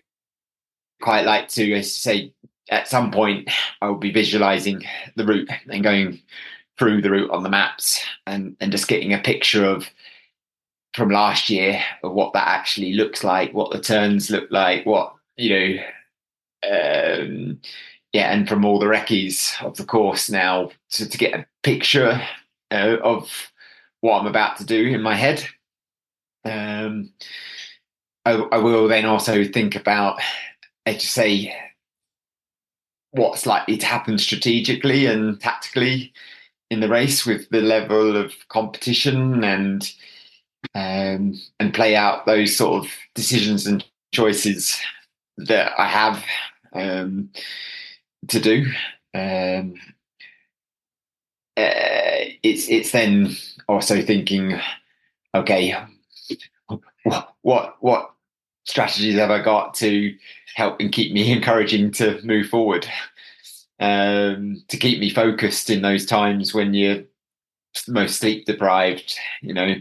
quite 1.01 1.25
like 1.25 1.49
to 1.49 1.83
say 1.83 2.33
at 2.69 2.87
some 2.87 3.11
point 3.11 3.49
I 3.81 3.87
will 3.87 3.97
be 3.97 4.11
visualizing 4.11 4.83
the 5.15 5.25
route 5.25 5.49
and 5.69 5.83
going 5.83 6.21
through 6.77 7.01
the 7.01 7.11
route 7.11 7.31
on 7.31 7.43
the 7.43 7.49
maps 7.49 8.03
and 8.25 8.55
and 8.59 8.71
just 8.71 8.87
getting 8.87 9.13
a 9.13 9.19
picture 9.19 9.65
of 9.65 9.89
from 10.93 11.09
last 11.09 11.49
year 11.49 11.81
of 12.03 12.13
what 12.13 12.33
that 12.33 12.47
actually 12.47 12.93
looks 12.93 13.23
like, 13.23 13.53
what 13.53 13.71
the 13.71 13.79
turns 13.79 14.29
look 14.29 14.49
like, 14.51 14.85
what 14.85 15.13
you 15.37 15.49
know, 15.49 15.83
um, 16.69 17.59
yeah, 18.13 18.31
and 18.31 18.47
from 18.47 18.63
all 18.63 18.79
the 18.79 18.87
recce's 18.87 19.53
of 19.61 19.75
the 19.77 19.85
course 19.85 20.29
now 20.29 20.69
to, 20.91 21.09
to 21.09 21.17
get 21.17 21.33
a 21.33 21.45
picture 21.63 22.21
uh, 22.71 22.97
of 23.03 23.51
what 24.01 24.19
I'm 24.19 24.27
about 24.27 24.57
to 24.57 24.65
do 24.65 24.87
in 24.87 25.01
my 25.01 25.15
head. 25.15 25.43
Um, 26.45 27.11
I, 28.25 28.33
I 28.33 28.57
will 28.57 28.87
then 28.87 29.05
also 29.05 29.43
think 29.45 29.75
about, 29.75 30.19
I 30.85 30.93
just 30.93 31.13
say, 31.13 31.55
what's 33.13 33.45
likely 33.45 33.77
to 33.77 33.85
happen 33.85 34.17
strategically 34.17 35.05
and 35.05 35.39
tactically 35.39 36.11
in 36.69 36.79
the 36.79 36.89
race 36.89 37.25
with 37.25 37.47
the 37.49 37.61
level 37.61 38.17
of 38.17 38.33
competition 38.49 39.43
and 39.43 39.93
um, 40.75 41.39
and 41.59 41.73
play 41.73 41.95
out 41.95 42.25
those 42.25 42.55
sort 42.55 42.83
of 42.83 42.91
decisions 43.13 43.67
and 43.67 43.85
choices 44.13 44.79
that 45.37 45.73
I 45.77 45.87
have 45.87 46.25
um, 46.73 47.29
to 48.29 48.39
do. 48.39 48.65
Um, 49.13 49.75
uh, 51.55 52.33
it's 52.41 52.67
it's 52.67 52.91
then 52.91 53.35
also 53.67 54.01
thinking, 54.01 54.59
okay, 55.35 55.75
what 57.03 57.35
what 57.41 57.75
what 57.81 58.12
strategies 58.65 59.15
have 59.15 59.31
I 59.31 59.41
got 59.41 59.73
to 59.75 60.15
help 60.55 60.79
and 60.79 60.91
keep 60.91 61.13
me 61.13 61.31
encouraging 61.37 61.91
to 61.93 62.19
move 62.23 62.47
forward? 62.47 62.87
um, 63.83 64.63
to 64.69 64.77
keep 64.77 64.99
me 64.99 65.09
focused 65.09 65.69
in 65.69 65.81
those 65.81 66.05
times 66.05 66.53
when 66.53 66.73
you're 66.73 67.03
most 67.87 68.19
sleep 68.19 68.45
deprived. 68.45 69.17
You 69.41 69.53
know, 69.53 69.75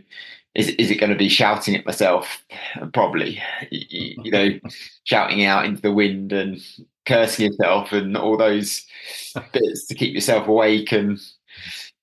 is 0.55 0.69
is 0.71 0.91
it 0.91 0.97
going 0.97 1.13
to 1.13 1.19
be 1.19 1.29
shouting 1.29 1.77
at 1.77 1.87
myself? 1.87 2.45
Probably. 2.93 3.41
You, 3.71 4.15
you, 4.25 4.31
know, 4.31 4.61
shouting 5.05 5.45
out 5.45 5.65
into 5.65 5.83
the 5.83 5.93
wind 5.93 6.33
and 6.33 6.61
cursing 7.07 7.47
yourself 7.47 7.93
and 7.93 8.17
all 8.17 8.37
those 8.37 8.85
bits 9.53 9.87
to 9.87 9.95
keep 9.95 10.15
yourself 10.15 10.49
awake 10.49 10.93
and 10.93 11.21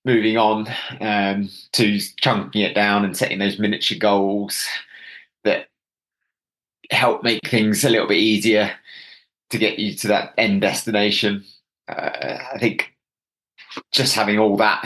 moving 0.05 0.37
on 0.37 0.67
um, 1.01 1.49
to 1.73 1.99
chunking 2.21 2.61
it 2.61 2.73
down 2.73 3.03
and 3.03 3.17
setting 3.17 3.39
those 3.39 3.59
miniature 3.59 3.97
goals 3.97 4.65
that 5.43 5.67
help 6.91 7.23
make 7.23 7.47
things 7.47 7.83
a 7.83 7.89
little 7.89 8.07
bit 8.07 8.17
easier 8.17 8.71
to 9.49 9.57
get 9.57 9.79
you 9.79 9.95
to 9.95 10.07
that 10.07 10.33
end 10.37 10.61
destination. 10.61 11.43
Uh, 11.87 12.37
I 12.53 12.57
think 12.59 12.93
just 13.91 14.15
having 14.15 14.39
all 14.39 14.57
that 14.57 14.83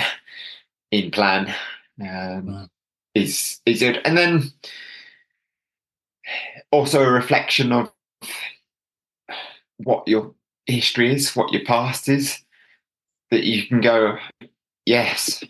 in 0.91 1.11
plan 1.11 1.53
um, 2.01 2.45
wow. 2.47 2.67
is 3.15 3.59
is 3.65 3.79
good, 3.79 4.01
and 4.05 4.17
then 4.17 4.51
also 6.71 7.03
a 7.03 7.11
reflection 7.11 7.71
of 7.71 7.91
what 9.77 10.07
your 10.07 10.33
history 10.65 11.13
is, 11.13 11.35
what 11.35 11.51
your 11.51 11.63
past 11.65 12.07
is, 12.07 12.39
that 13.31 13.43
you 13.43 13.65
can 13.65 13.81
go, 13.81 14.17
yes, 14.85 15.43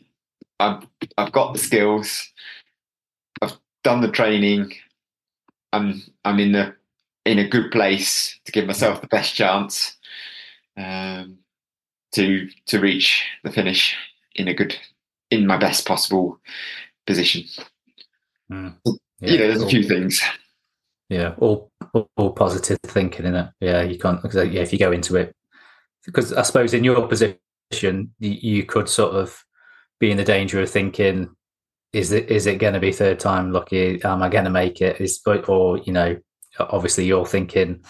I've 0.59 0.87
I've 1.17 1.31
got 1.31 1.53
the 1.53 1.59
skills, 1.59 2.31
I've 3.41 3.57
done 3.83 4.01
the 4.01 4.11
training, 4.11 4.73
I'm 5.73 6.01
I'm 6.23 6.39
in 6.39 6.53
the 6.53 6.75
in 7.25 7.39
a 7.39 7.47
good 7.47 7.71
place 7.71 8.39
to 8.45 8.51
give 8.51 8.65
myself 8.65 9.01
the 9.01 9.07
best 9.07 9.35
chance. 9.35 9.97
Um, 10.77 11.39
to 12.13 12.47
to 12.67 12.79
reach 12.79 13.25
the 13.43 13.51
finish 13.51 13.95
in 14.35 14.47
a 14.47 14.53
good 14.53 14.77
in 15.29 15.45
my 15.45 15.57
best 15.57 15.85
possible 15.85 16.39
position. 17.05 17.43
Mm. 18.51 18.75
Yeah, 19.19 19.29
you 19.31 19.37
know, 19.37 19.47
there's 19.47 19.61
all, 19.61 19.67
a 19.67 19.69
few 19.69 19.83
things. 19.83 20.21
Yeah, 21.09 21.33
all, 21.37 21.71
all, 21.93 22.09
all 22.17 22.31
positive 22.31 22.79
thinking 22.83 23.25
in 23.25 23.35
it. 23.35 23.49
Yeah, 23.59 23.81
you 23.81 23.97
can't. 23.97 24.19
Yeah, 24.33 24.61
if 24.61 24.71
you 24.71 24.79
go 24.79 24.91
into 24.91 25.15
it, 25.15 25.35
because 26.05 26.33
I 26.33 26.43
suppose 26.43 26.73
in 26.73 26.83
your 26.83 27.07
position, 27.07 27.37
you, 28.19 28.31
you 28.31 28.63
could 28.63 28.89
sort 28.89 29.15
of 29.15 29.43
be 29.99 30.11
in 30.11 30.17
the 30.17 30.23
danger 30.23 30.61
of 30.61 30.69
thinking, 30.69 31.35
is 31.93 32.11
it 32.11 32.29
is 32.29 32.47
it 32.47 32.57
going 32.57 32.73
to 32.73 32.79
be 32.79 32.91
third 32.91 33.19
time 33.19 33.51
lucky? 33.51 34.03
Am 34.03 34.23
I 34.23 34.29
going 34.29 34.45
to 34.45 34.49
make 34.49 34.81
it? 34.81 34.99
Is 34.99 35.21
or 35.25 35.77
you 35.77 35.93
know, 35.93 36.17
obviously 36.59 37.05
you're 37.05 37.25
thinking 37.25 37.83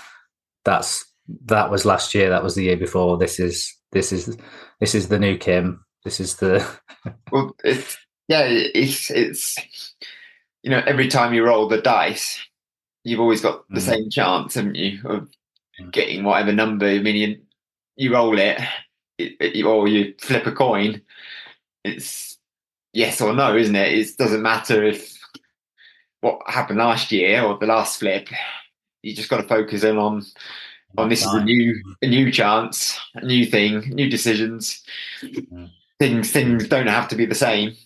that's 0.66 1.06
that 1.46 1.72
was 1.72 1.86
last 1.86 2.14
year, 2.14 2.30
that 2.30 2.44
was 2.44 2.56
the 2.56 2.64
year 2.64 2.78
before. 2.78 3.18
This 3.18 3.40
is 3.40 3.74
this 3.94 4.12
is 4.12 4.38
this 4.80 4.94
is 4.94 5.08
the 5.08 5.20
new 5.20 5.38
Kim. 5.38 5.86
This 6.04 6.20
is 6.20 6.36
the 6.36 6.68
well, 7.32 7.56
it's 7.64 7.98
yeah, 8.28 8.44
it's 8.46 9.10
it's 9.10 9.58
you 10.64 10.70
know 10.70 10.84
every 10.86 11.08
time 11.08 11.34
you 11.34 11.46
roll 11.46 11.70
the 11.70 11.82
dice, 11.82 12.46
you've 13.06 13.22
always 13.22 13.42
got 13.42 13.68
the 13.70 13.80
mm. 13.80 13.84
same 13.84 14.10
chance, 14.10 14.56
haven't 14.56 14.76
you, 14.76 15.00
of 15.06 15.30
mm. 15.80 15.92
getting 15.92 16.26
whatever 16.26 16.52
number. 16.52 16.88
I 16.88 17.00
mean, 17.00 17.16
you, 17.16 17.42
you 17.96 18.14
roll 18.14 18.38
it, 18.38 18.60
it, 19.18 19.34
it, 19.40 19.64
or 19.64 19.88
you 19.88 20.14
flip 20.20 20.46
a 20.46 20.52
coin. 20.52 21.02
It's 21.86 22.33
yes 22.94 23.20
or 23.20 23.34
no, 23.34 23.56
isn't 23.58 23.76
it? 23.76 23.98
It 23.98 24.18
doesn't 24.18 24.42
matter 24.42 24.84
if 24.84 25.18
what 26.22 26.40
happened 26.48 26.80
last 26.80 27.12
year 27.12 27.44
or 27.44 27.58
the 27.58 27.66
last 27.66 28.00
flip. 28.00 28.30
You 29.02 29.14
just 29.14 29.30
got 29.30 29.38
to 29.38 29.48
focus 29.48 29.84
in 29.84 29.98
on 29.98 30.24
on 30.98 31.10
this 31.10 31.26
is 31.26 31.34
a 31.34 31.44
new 31.44 31.76
a 32.02 32.08
new 32.08 32.32
chance, 32.32 33.00
a 33.16 33.26
new 33.26 33.46
thing, 33.46 33.80
new 33.90 34.10
decisions. 34.10 34.82
Mm. 35.22 35.70
Things 36.00 36.32
things 36.32 36.68
don't 36.68 36.88
have 36.88 37.08
to 37.10 37.16
be 37.16 37.26
the 37.26 37.36
same 37.36 37.72
mm. 37.72 37.78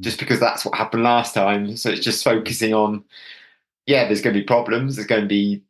just 0.00 0.18
because 0.18 0.38
that's 0.38 0.64
what 0.64 0.76
happened 0.76 1.02
last 1.02 1.34
time. 1.34 1.76
So 1.76 1.90
it's 1.90 2.04
just 2.04 2.22
focusing 2.22 2.74
on 2.74 3.04
yeah, 3.86 4.04
there's 4.04 4.20
going 4.20 4.34
to 4.34 4.40
be 4.40 4.46
problems, 4.46 4.96
there's 4.96 5.06
going 5.06 5.22
to 5.22 5.28
be 5.28 5.62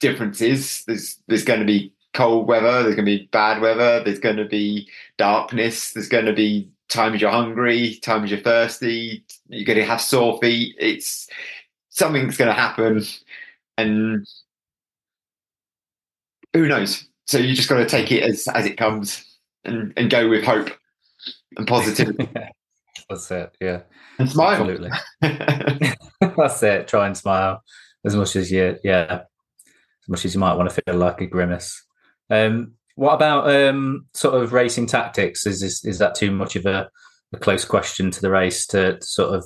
differences, 0.00 0.84
there's 0.86 1.18
there's 1.28 1.44
going 1.44 1.60
to 1.60 1.66
be 1.66 1.92
cold 2.12 2.46
weather, 2.48 2.82
there's 2.82 2.94
going 2.94 3.06
to 3.06 3.18
be 3.18 3.28
bad 3.32 3.60
weather, 3.60 4.02
there's 4.02 4.18
going 4.18 4.36
to 4.36 4.44
be 4.44 4.88
darkness, 5.16 5.92
there's 5.92 6.08
going 6.08 6.26
to 6.26 6.32
be 6.32 6.70
times 6.88 7.20
you're 7.20 7.30
hungry, 7.30 7.98
times 8.02 8.30
you're 8.30 8.40
thirsty, 8.40 9.24
you're 9.48 9.64
going 9.64 9.78
to 9.78 9.84
have 9.84 10.00
sore 10.00 10.38
feet. 10.40 10.76
It's 10.78 11.28
something's 11.90 12.36
going 12.36 12.54
to 12.54 12.60
happen, 12.60 13.02
and 13.76 14.26
who 16.52 16.68
knows? 16.68 17.08
So 17.26 17.38
you 17.38 17.54
just 17.54 17.68
got 17.68 17.78
to 17.78 17.86
take 17.86 18.12
it 18.12 18.22
as 18.22 18.46
as 18.48 18.66
it 18.66 18.76
comes 18.76 19.24
and 19.64 19.92
and 19.96 20.10
go 20.10 20.28
with 20.28 20.44
hope 20.44 20.70
and 21.56 21.66
positivity. 21.66 22.28
That's 23.10 23.30
it. 23.30 23.54
Yeah. 23.60 23.82
And 24.18 24.30
smile. 24.30 24.52
Absolutely. 24.52 24.90
That's 26.36 26.62
it. 26.62 26.88
Try 26.88 27.06
and 27.06 27.16
smile 27.16 27.62
as 28.04 28.14
much 28.14 28.36
as 28.36 28.50
you, 28.50 28.78
yeah, 28.84 29.22
as 29.66 30.08
much 30.08 30.24
as 30.24 30.34
you 30.34 30.40
might 30.40 30.54
want 30.54 30.70
to 30.70 30.82
feel 30.82 30.96
like 30.96 31.20
a 31.20 31.26
grimace. 31.26 31.82
Um, 32.30 32.72
what 32.96 33.14
about 33.14 33.50
um, 33.50 34.06
sort 34.14 34.40
of 34.40 34.52
racing 34.52 34.86
tactics? 34.86 35.46
Is, 35.46 35.62
is 35.62 35.84
is 35.84 35.98
that 35.98 36.14
too 36.14 36.30
much 36.30 36.56
of 36.56 36.66
a, 36.66 36.88
a 37.32 37.38
close 37.38 37.64
question 37.64 38.10
to 38.10 38.20
the 38.20 38.30
race 38.30 38.66
to, 38.68 38.98
sort 39.02 39.34
of 39.34 39.44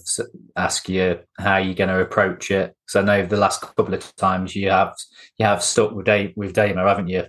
ask 0.56 0.88
you 0.88 1.20
how 1.38 1.56
you're 1.56 1.74
going 1.74 1.88
to 1.88 2.00
approach 2.00 2.50
it? 2.50 2.74
Because 2.86 2.96
I 2.96 3.06
know 3.06 3.26
the 3.26 3.36
last 3.36 3.62
couple 3.62 3.94
of 3.94 4.16
times 4.16 4.54
you 4.54 4.70
have 4.70 4.94
you 5.38 5.46
have 5.46 5.62
stuck 5.62 5.92
with 5.92 6.06
Dave, 6.06 6.32
with 6.36 6.52
Damo, 6.52 6.86
haven't 6.86 7.08
you? 7.08 7.24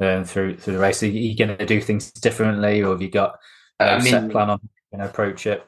Um, 0.00 0.24
through 0.24 0.56
through 0.56 0.74
the 0.74 0.80
race, 0.80 1.02
are 1.04 1.06
you 1.06 1.36
going 1.36 1.56
to 1.56 1.66
do 1.66 1.80
things 1.80 2.10
differently, 2.10 2.82
or 2.82 2.90
have 2.90 3.02
you 3.02 3.10
got 3.10 3.36
a 3.78 3.92
I 3.92 3.98
mean, 3.98 4.10
set 4.10 4.30
plan 4.30 4.50
on 4.50 4.60
going 4.90 5.02
to 5.02 5.08
approach 5.08 5.46
it? 5.46 5.64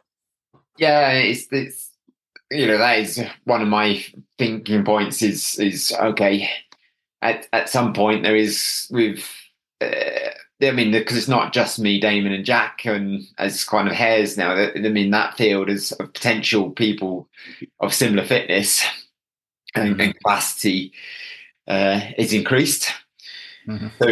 Yeah, 0.77 1.13
it's 1.13 1.47
it's 1.53 1.91
you 2.51 2.67
know 2.67 2.79
that 2.79 2.99
is 2.99 3.23
one 3.45 3.63
of 3.63 3.69
my 3.69 4.05
thinking 4.39 4.85
points. 4.85 5.23
Is 5.23 5.57
is 5.61 5.93
okay. 5.93 6.51
At 7.23 7.47
at 7.53 7.69
some 7.69 7.93
point 7.93 8.25
there 8.25 8.35
is 8.35 8.89
with. 8.91 9.25
Uh, 9.85 10.31
I 10.63 10.71
mean, 10.71 10.93
because 10.93 11.17
it's 11.17 11.29
not 11.29 11.53
just 11.53 11.79
me, 11.79 12.01
Damon, 12.01 12.33
and 12.33 12.45
Jack, 12.45 12.85
and 12.85 13.27
as 13.39 13.65
kind 13.65 13.89
of 13.89 13.95
hares 13.95 14.37
now. 14.37 14.53
I 14.53 14.79
mean, 14.79 15.11
that 15.11 15.37
field 15.37 15.69
is 15.69 15.93
of 15.93 16.13
potential 16.13 16.71
people 16.71 17.29
of 17.81 17.93
similar 17.93 18.25
fitness 18.25 18.85
and, 19.75 19.93
mm-hmm. 19.93 20.01
and 20.01 20.15
capacity 20.15 20.93
uh, 21.67 22.01
is 22.17 22.33
increased. 22.33 22.91
Mm-hmm. 23.69 23.89
So 23.99 24.07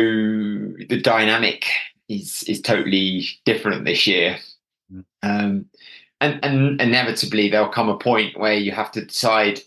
the 0.88 1.00
dynamic 1.00 1.66
is 2.08 2.42
is 2.44 2.60
totally 2.60 3.26
different 3.44 3.84
this 3.84 4.06
year. 4.06 4.38
Mm-hmm. 4.92 5.00
Um, 5.22 5.66
and, 6.20 6.44
and 6.44 6.80
inevitably 6.80 7.50
there'll 7.50 7.68
come 7.68 7.88
a 7.88 7.98
point 7.98 8.38
where 8.38 8.54
you 8.54 8.72
have 8.72 8.92
to 8.92 9.04
decide 9.04 9.60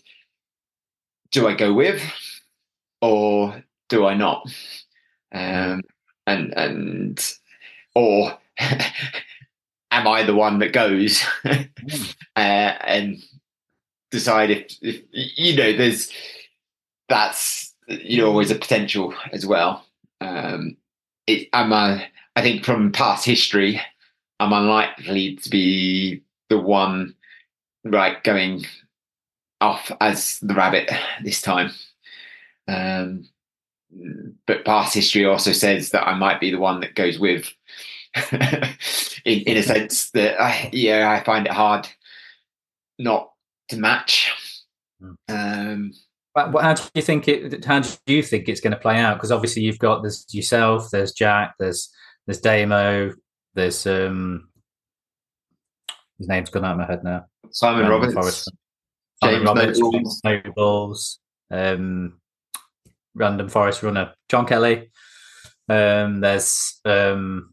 do 1.30 1.46
I 1.46 1.54
go 1.54 1.72
with 1.72 2.02
or 3.02 3.62
do 3.88 4.06
I 4.06 4.14
not? 4.14 4.48
Um, 5.32 5.82
and 6.26 6.56
and 6.56 7.34
or 7.94 8.36
am 9.90 10.08
I 10.08 10.22
the 10.22 10.34
one 10.34 10.58
that 10.58 10.72
goes 10.72 11.20
mm. 11.44 12.14
uh, 12.36 12.38
and 12.38 13.22
decide 14.10 14.50
if, 14.50 14.76
if 14.82 15.02
you 15.12 15.56
know 15.56 15.76
there's 15.76 16.10
that's 17.08 17.74
you 17.88 18.18
know 18.18 18.28
always 18.28 18.50
a 18.50 18.56
potential 18.56 19.14
as 19.32 19.46
well. 19.46 19.84
Um, 20.20 20.76
it, 21.26 21.48
I'm 21.52 21.72
a, 21.72 22.04
I 22.36 22.42
think 22.42 22.64
from 22.64 22.92
past 22.92 23.24
history, 23.24 23.80
I'm 24.40 24.52
unlikely 24.52 25.36
to 25.36 25.50
be 25.50 26.22
the 26.48 26.58
one 26.58 27.14
right 27.84 28.22
going 28.22 28.64
off 29.60 29.90
as 30.00 30.38
the 30.40 30.54
rabbit 30.54 30.90
this 31.22 31.42
time. 31.42 31.70
Um, 32.68 33.28
but 34.46 34.64
past 34.64 34.94
history 34.94 35.24
also 35.24 35.52
says 35.52 35.90
that 35.90 36.06
I 36.06 36.14
might 36.14 36.40
be 36.40 36.50
the 36.50 36.58
one 36.58 36.80
that 36.80 36.94
goes 36.94 37.18
with, 37.18 37.52
in, 38.32 39.40
in 39.40 39.56
a 39.56 39.62
sense 39.62 40.10
that 40.10 40.40
I, 40.40 40.70
yeah, 40.72 41.10
I 41.10 41.24
find 41.24 41.46
it 41.46 41.52
hard 41.52 41.88
not 42.98 43.30
to 43.68 43.76
match. 43.76 44.30
Hmm. 45.00 45.12
Um, 45.28 45.92
but 46.34 46.62
how 46.62 46.74
do 46.74 46.82
you 46.94 47.02
think 47.02 47.28
it? 47.28 47.64
How 47.64 47.80
do 47.80 47.96
you 48.06 48.22
think 48.22 48.48
it's 48.48 48.60
going 48.60 48.72
to 48.72 48.78
play 48.78 48.98
out? 48.98 49.14
Because 49.14 49.32
obviously 49.32 49.62
you've 49.62 49.78
got 49.78 50.02
there's 50.02 50.26
yourself, 50.30 50.90
there's 50.90 51.12
Jack, 51.12 51.54
there's 51.58 51.90
there's 52.26 52.40
Damo, 52.40 53.14
there's 53.54 53.86
um 53.86 54.48
his 56.18 56.28
name's 56.28 56.50
gone 56.50 56.64
out 56.64 56.72
of 56.72 56.78
my 56.78 56.86
head 56.86 57.04
now. 57.04 57.26
Simon 57.50 57.88
Roberts. 57.88 58.12
Forrest. 58.14 58.52
Simon 59.22 59.44
Roberts, 59.44 59.78
Nobles, 59.78 60.20
Nobles 60.24 61.18
um, 61.50 62.20
random 63.16 63.48
forest 63.48 63.82
runner, 63.82 64.12
John 64.28 64.46
Kelly. 64.46 64.90
Um, 65.68 66.20
there's 66.20 66.80
um, 66.84 67.52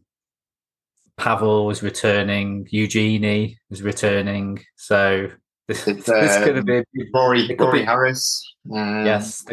Pavel 1.16 1.66
was 1.66 1.82
returning, 1.82 2.66
Eugeni 2.72 3.56
was 3.70 3.82
returning. 3.82 4.62
So 4.76 5.30
this, 5.68 5.88
it's, 5.88 6.06
this 6.06 6.36
um, 6.36 6.44
going 6.44 6.56
to 6.56 6.62
be 6.62 7.04
Rory, 7.12 7.56
Rory 7.58 7.80
be, 7.80 7.84
Harris. 7.84 8.54
Um, 8.72 9.06
yes, 9.06 9.44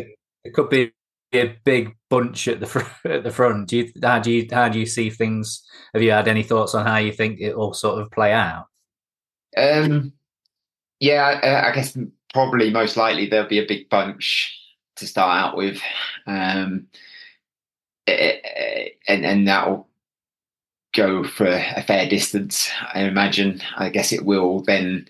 it 0.44 0.54
could 0.54 0.70
be 0.70 0.92
a 1.34 1.56
big 1.64 1.96
bunch 2.10 2.48
at 2.48 2.60
the 2.60 2.66
fr- 2.66 2.86
at 3.08 3.24
the 3.24 3.32
front. 3.32 3.70
Do 3.70 3.78
you 3.78 3.92
how 4.04 4.20
do 4.20 4.32
you 4.32 4.48
how 4.52 4.70
do 4.70 4.80
you 4.80 4.86
see 4.86 5.10
things? 5.10 5.64
Have 5.94 6.04
you 6.04 6.12
had 6.12 6.28
any 6.28 6.44
thoughts 6.44 6.76
on 6.76 6.86
how 6.86 6.98
you 6.98 7.12
think 7.12 7.40
it 7.40 7.58
will 7.58 7.74
sort 7.74 8.02
of 8.02 8.12
play 8.12 8.34
out? 8.34 8.68
Um, 9.58 10.14
yeah, 11.00 11.40
I, 11.44 11.70
I, 11.70 11.76
guess 11.76 11.98
probably 12.34 12.72
most 12.72 12.96
likely 12.96 13.28
there'll 13.28 13.50
be 13.50 13.60
a 13.60 13.68
big 13.68 13.90
bunch 13.90 14.58
to 15.02 15.08
start 15.08 15.44
out 15.44 15.58
with, 15.58 15.82
um, 16.26 16.88
eh, 18.08 18.38
eh, 18.44 18.90
and 19.08 19.26
and 19.26 19.48
that'll 19.48 19.88
go 20.94 21.24
for 21.24 21.48
a 21.48 21.84
fair 21.84 22.08
distance. 22.10 22.70
I 22.94 23.02
imagine. 23.02 23.62
I 23.78 23.90
guess 23.90 24.12
it 24.12 24.26
will 24.26 24.62
then 24.62 25.08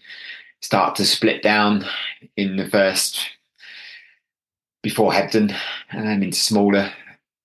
start 0.61 0.95
to 0.95 1.05
split 1.05 1.41
down 1.41 1.85
in 2.37 2.55
the 2.55 2.67
first 2.69 3.29
before 4.83 5.11
Hebden 5.11 5.55
um, 5.93 6.23
into 6.23 6.37
smaller 6.37 6.91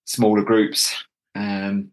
smaller 0.04 0.42
groups. 0.42 0.94
Um, 1.34 1.90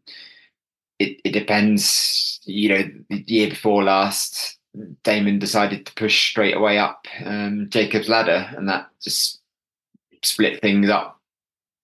it, 1.00 1.20
it 1.24 1.32
depends. 1.32 2.40
You 2.46 2.70
know, 2.70 2.92
the 3.10 3.24
year 3.28 3.50
before 3.50 3.84
last, 3.84 4.58
Damon 5.04 5.40
decided 5.40 5.86
to 5.86 5.94
push 5.94 6.30
straight 6.30 6.56
away 6.56 6.78
up 6.78 7.08
um, 7.24 7.68
Jacob's 7.70 8.10
ladder, 8.10 8.50
and 8.56 8.68
that 8.70 8.90
just 9.02 9.42
split 10.24 10.62
things 10.62 10.90
up 10.90 11.20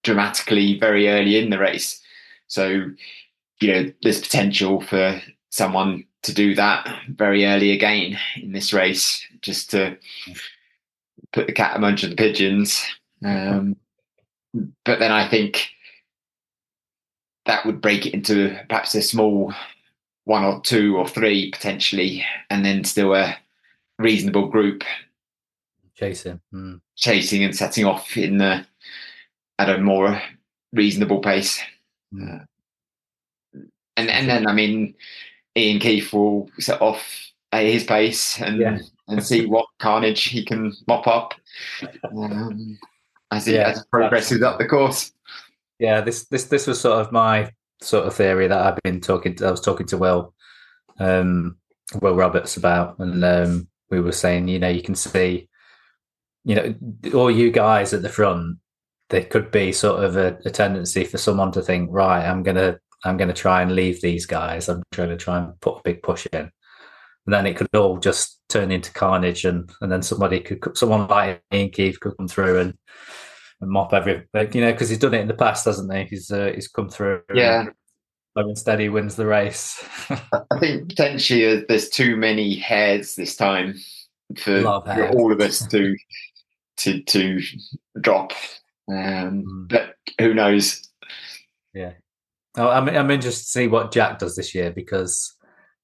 dramatically 0.04 0.80
very 0.80 1.10
early 1.10 1.38
in 1.38 1.50
the 1.50 1.60
race. 1.60 2.02
So, 2.48 2.86
you 3.62 3.74
know, 3.74 3.92
there's 4.02 4.22
potential 4.22 4.82
for 4.82 5.22
someone 5.50 6.06
to 6.24 6.34
do 6.34 6.56
that 6.56 7.02
very 7.10 7.46
early 7.46 7.72
again 7.72 8.18
in 8.36 8.52
this 8.52 8.74
race, 8.74 9.26
just 9.42 9.72
to 9.72 9.98
put 11.32 11.48
the 11.48 11.54
cat 11.54 11.76
amongst 11.76 12.08
the 12.08 12.16
pigeons. 12.16 12.84
Um, 13.24 13.76
but 14.86 15.00
then 15.00 15.12
I 15.12 15.28
think 15.28 15.70
that 17.46 17.66
would 17.66 17.82
break 17.82 18.06
it 18.06 18.14
into 18.14 18.58
perhaps 18.68 18.96
a 18.96 19.02
small 19.02 19.54
one 20.26 20.44
or 20.44 20.62
two 20.62 20.98
or 20.98 21.08
three 21.08 21.52
potentially, 21.52 22.24
and 22.50 22.66
then 22.66 22.84
still 22.84 23.16
a 23.16 23.36
reasonable 23.98 24.48
group 24.48 24.84
chasing, 26.00 26.40
mm. 26.54 26.80
chasing 26.96 27.44
and 27.44 27.56
setting 27.56 27.86
off 27.86 28.16
in 28.16 28.38
the 28.38 28.66
at 29.58 29.70
a 29.70 29.78
more 29.78 30.22
reasonable 30.72 31.20
pace. 31.20 31.60
Mm. 32.14 32.46
And 33.98 34.10
and 34.10 34.30
then 34.30 34.48
I 34.48 34.54
mean, 34.54 34.96
Ian 35.58 35.80
Keith 35.80 36.14
will 36.14 36.50
set 36.60 36.82
off 36.82 37.04
at 37.52 37.66
his 37.66 37.84
pace 37.84 38.40
and 38.40 38.60
yeah. 38.60 38.78
and 39.08 39.24
see 39.24 39.46
what 39.46 39.66
carnage 39.80 40.24
he 40.26 40.46
can 40.46 40.74
mop 40.88 41.08
up 41.08 41.34
um, 42.16 42.78
as 43.32 43.46
he, 43.46 43.56
yeah, 43.56 43.70
as 43.70 43.86
progresses 43.86 44.42
up 44.42 44.58
the 44.58 44.68
course. 44.68 45.12
Yeah, 45.80 46.02
this 46.02 46.26
this 46.26 46.46
this 46.46 46.68
was 46.68 46.80
sort 46.80 47.02
of 47.02 47.12
my 47.12 47.52
sort 47.82 48.06
of 48.06 48.16
theory 48.16 48.48
that 48.48 48.60
I've 48.60 48.80
been 48.84 49.02
talking. 49.02 49.36
To, 49.36 49.48
I 49.48 49.52
was 49.52 49.62
talking 49.62 49.88
to 49.88 49.98
Will, 49.98 50.34
um, 51.00 51.58
Will 52.02 52.16
Roberts 52.16 52.56
about, 52.58 53.00
and 53.00 53.24
um, 53.24 53.68
we 53.90 54.00
were 54.00 54.12
saying, 54.12 54.48
you 54.48 54.60
know, 54.60 54.70
you 54.70 54.82
can 54.82 54.96
see, 54.96 55.49
you 56.46 56.56
know, 56.56 56.76
all 57.14 57.32
you 57.32 57.52
guys 57.52 57.94
at 57.94 58.02
the 58.02 58.10
front. 58.10 58.58
There 59.10 59.24
could 59.24 59.50
be 59.50 59.72
sort 59.72 60.04
of 60.04 60.18
a, 60.18 60.38
a 60.46 60.52
tendency 60.52 61.04
for 61.04 61.18
someone 61.18 61.52
to 61.54 61.64
think, 61.64 61.90
right, 61.92 62.24
I'm 62.24 62.44
gonna, 62.44 62.78
I'm 63.04 63.18
gonna 63.18 63.34
try 63.34 63.64
and 63.64 63.72
leave 63.72 64.02
these 64.02 64.28
guys. 64.28 64.70
I'm 64.70 64.84
trying 64.92 65.10
to 65.10 65.18
try 65.18 65.40
and 65.40 65.60
put 65.62 65.80
a 65.80 65.82
big 65.84 66.04
push 66.04 66.28
in, 66.32 66.42
and 66.42 66.52
then 67.26 67.48
it 67.48 67.58
could 67.58 67.74
all 67.76 67.98
just 67.98 68.40
turn 68.50 68.70
into 68.70 68.94
carnage, 68.94 69.46
and 69.46 69.68
and 69.82 69.92
then 69.92 70.04
somebody 70.04 70.42
could, 70.42 70.78
someone 70.78 71.08
like 71.08 71.42
Ian 71.52 71.72
Keith 71.72 72.00
could 72.00 72.16
come 72.18 72.28
through 72.28 72.60
and 72.60 72.78
and 73.62 73.72
mop 73.72 73.94
every, 73.94 74.28
you 74.54 74.62
know, 74.62 74.72
because 74.72 74.90
he's 74.90 75.00
done 75.00 75.16
it 75.16 75.22
in 75.22 75.28
the 75.28 75.34
past, 75.34 75.66
hasn't 75.66 75.92
he? 75.92 76.04
He's 76.04 76.32
uh, 76.32 76.52
he's 76.54 76.68
come 76.68 76.90
through. 76.90 77.24
Yeah. 77.34 77.66
And 78.36 78.50
instead, 78.50 78.80
he 78.80 78.90
wins 78.90 79.16
the 79.16 79.26
race. 79.26 79.84
I 80.10 80.60
think 80.60 80.90
potentially 80.90 81.66
there's 81.68 81.90
too 81.90 82.16
many 82.16 82.56
hares 82.56 83.16
this 83.16 83.36
time 83.36 83.74
for, 84.38 84.62
for 84.62 85.10
all 85.10 85.34
of 85.34 85.42
us 85.42 85.66
to 85.68 85.96
to 86.80 87.02
to 87.04 87.42
drop. 88.02 88.34
Um, 88.90 89.44
mm. 89.46 89.70
But 89.70 89.96
who 90.20 90.34
knows? 90.34 90.90
Yeah. 91.74 91.94
Oh, 92.58 92.70
I'm 92.70 92.90
I'm 92.90 93.12
interested 93.12 93.44
to 93.44 93.50
see 93.50 93.68
what 93.68 93.92
Jack 93.92 94.20
does 94.20 94.36
this 94.36 94.56
year 94.56 94.72
because 94.72 95.36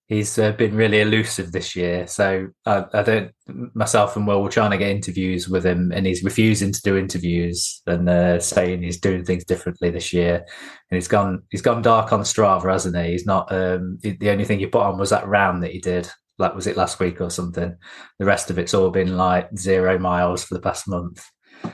he's 0.08 0.38
uh, 0.38 0.52
been 0.52 0.76
really 0.76 1.02
elusive 1.02 1.52
this 1.52 1.76
year. 1.76 2.08
So 2.08 2.50
I, 2.66 2.86
I, 2.94 3.04
don't. 3.04 3.32
Myself 3.74 4.16
and 4.16 4.28
Will 4.28 4.42
were 4.42 4.50
trying 4.50 4.72
to 4.72 4.78
get 4.78 4.90
interviews 4.90 5.48
with 5.50 5.66
him, 5.66 5.92
and 5.92 6.06
he's 6.06 6.24
refusing 6.24 6.72
to 6.72 6.82
do 6.82 6.98
interviews 6.98 7.82
and 7.88 8.10
uh, 8.10 8.40
saying 8.40 8.84
he's 8.84 9.00
doing 9.00 9.24
things 9.24 9.46
differently 9.46 9.90
this 9.90 10.14
year. 10.14 10.46
And 10.90 10.96
he's 10.96 11.08
gone. 11.08 11.44
He's 11.50 11.62
gone 11.62 11.82
dark 11.82 12.12
on 12.14 12.22
Strava, 12.22 12.72
hasn't 12.72 12.98
he? 12.98 13.12
He's 13.12 13.26
not. 13.26 13.52
Um, 13.52 14.00
the 14.02 14.30
only 14.30 14.46
thing 14.46 14.60
he 14.60 14.68
put 14.68 14.82
on 14.82 14.98
was 14.98 15.10
that 15.12 15.28
round 15.28 15.64
that 15.64 15.72
he 15.72 15.80
did. 15.80 16.10
Like 16.38 16.56
was 16.56 16.68
it 16.68 16.78
last 16.78 17.00
week 17.00 17.22
or 17.22 17.30
something? 17.30 17.76
The 18.20 18.26
rest 18.26 18.50
of 18.50 18.60
it's 18.60 18.74
all 18.74 18.90
been 18.90 19.18
like 19.18 19.56
zero 19.58 19.98
miles 19.98 20.44
for 20.44 20.54
the 20.54 20.62
past 20.62 20.88
month. 20.88 21.26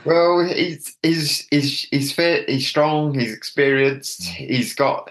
Well, 0.04 0.44
he's 0.44 0.96
he's 1.02 1.46
he's 1.50 1.82
he's 1.90 2.12
fit. 2.12 2.48
He's 2.48 2.66
strong. 2.66 3.18
He's 3.18 3.32
experienced. 3.32 4.22
Mm. 4.22 4.50
He's 4.50 4.74
got 4.74 5.10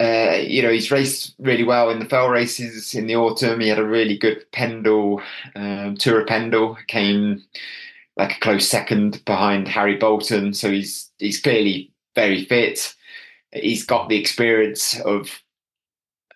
uh, 0.00 0.38
you 0.42 0.60
know, 0.62 0.72
he's 0.72 0.90
raced 0.90 1.34
really 1.38 1.62
well 1.62 1.90
in 1.90 2.00
the 2.00 2.04
fell 2.04 2.28
races 2.28 2.94
in 2.94 3.06
the 3.06 3.16
autumn. 3.16 3.60
He 3.60 3.68
had 3.68 3.78
a 3.78 3.84
really 3.84 4.18
good 4.18 4.44
Pendle, 4.52 5.22
um, 5.54 5.96
Tour 5.96 6.22
of 6.22 6.26
Pendle, 6.26 6.76
came 6.88 7.42
like 8.16 8.36
a 8.36 8.40
close 8.40 8.68
second 8.68 9.24
behind 9.24 9.68
Harry 9.68 9.96
Bolton. 9.96 10.52
So 10.52 10.70
he's 10.70 11.10
he's 11.18 11.40
clearly 11.40 11.92
very 12.14 12.44
fit. 12.44 12.94
He's 13.52 13.84
got 13.84 14.08
the 14.08 14.18
experience 14.18 14.98
of 15.00 15.40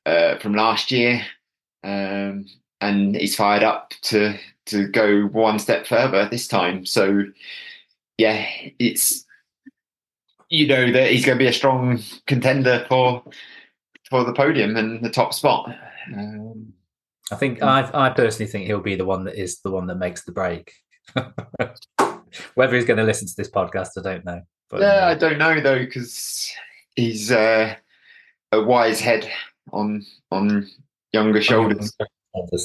uh, 0.06 0.38
from 0.38 0.54
last 0.54 0.92
year. 0.92 1.24
Um, 1.84 2.46
and 2.80 3.16
he's 3.16 3.36
fired 3.36 3.62
up 3.62 3.94
to 4.02 4.38
to 4.66 4.86
go 4.88 5.22
one 5.26 5.58
step 5.58 5.86
further 5.86 6.28
this 6.28 6.46
time. 6.46 6.86
So 6.86 7.24
yeah, 8.18 8.46
it's 8.78 9.24
you 10.48 10.66
know 10.66 10.92
that 10.92 11.10
he's 11.10 11.24
going 11.24 11.38
to 11.38 11.44
be 11.44 11.48
a 11.48 11.52
strong 11.52 12.00
contender 12.26 12.86
for 12.88 13.22
for 14.08 14.24
the 14.24 14.32
podium 14.32 14.76
and 14.76 15.04
the 15.04 15.10
top 15.10 15.34
spot. 15.34 15.74
Um, 16.14 16.72
I 17.30 17.36
think 17.36 17.62
I 17.62 17.88
I 17.92 18.10
personally 18.10 18.50
think 18.50 18.66
he'll 18.66 18.80
be 18.80 18.96
the 18.96 19.04
one 19.04 19.24
that 19.24 19.40
is 19.40 19.60
the 19.60 19.70
one 19.70 19.86
that 19.86 19.96
makes 19.96 20.24
the 20.24 20.32
break. 20.32 20.72
Whether 22.54 22.76
he's 22.76 22.84
going 22.84 22.98
to 22.98 23.04
listen 23.04 23.26
to 23.26 23.34
this 23.36 23.50
podcast, 23.50 23.90
I 23.96 24.02
don't 24.02 24.24
know. 24.24 24.42
But, 24.68 24.80
yeah, 24.80 25.06
uh, 25.06 25.10
I 25.10 25.14
don't 25.14 25.38
know 25.38 25.60
though 25.60 25.78
because 25.78 26.52
he's 26.94 27.32
uh, 27.32 27.74
a 28.52 28.62
wise 28.62 29.00
head 29.00 29.30
on 29.72 30.04
on 30.30 30.68
younger 31.12 31.42
shoulders. 31.42 31.94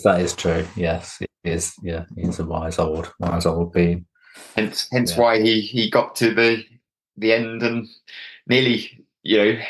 That 0.04 0.22
is 0.22 0.36
true. 0.36 0.66
Yes, 0.76 1.18
it 1.22 1.30
is. 1.44 1.74
Yeah, 1.82 2.06
he's 2.16 2.40
a 2.40 2.46
wise 2.46 2.80
old, 2.80 3.12
wise 3.20 3.46
old 3.46 3.74
being. 3.74 4.06
Hence, 4.56 4.88
hence 4.92 5.12
yeah. 5.12 5.22
why 5.22 5.42
he 5.42 5.62
he 5.62 5.90
got 5.90 6.16
to 6.18 6.34
the 6.34 6.64
the 7.18 7.34
end 7.34 7.64
and 7.64 7.88
nearly, 8.48 9.06
you 9.24 9.38
know, 9.38 9.62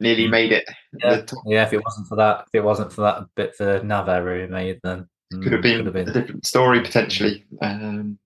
nearly 0.00 0.26
mm. 0.26 0.30
made 0.30 0.52
it. 0.52 0.64
Yeah. 0.98 1.22
yeah, 1.46 1.62
if 1.64 1.72
it 1.72 1.84
wasn't 1.84 2.08
for 2.08 2.16
that, 2.16 2.44
if 2.48 2.54
it 2.54 2.64
wasn't 2.64 2.92
for 2.92 3.02
that 3.02 3.26
bit 3.34 3.54
for 3.54 3.82
nav 3.82 4.08
error 4.08 4.40
he 4.40 4.46
made, 4.46 4.80
then 4.82 5.08
could 5.30 5.52
have 5.52 5.60
mm, 5.60 5.62
been, 5.62 5.76
could 5.78 5.86
have 5.86 5.94
been. 5.94 6.08
a 6.08 6.12
different 6.12 6.46
story 6.46 6.80
potentially. 6.80 7.44
Um, 7.60 8.18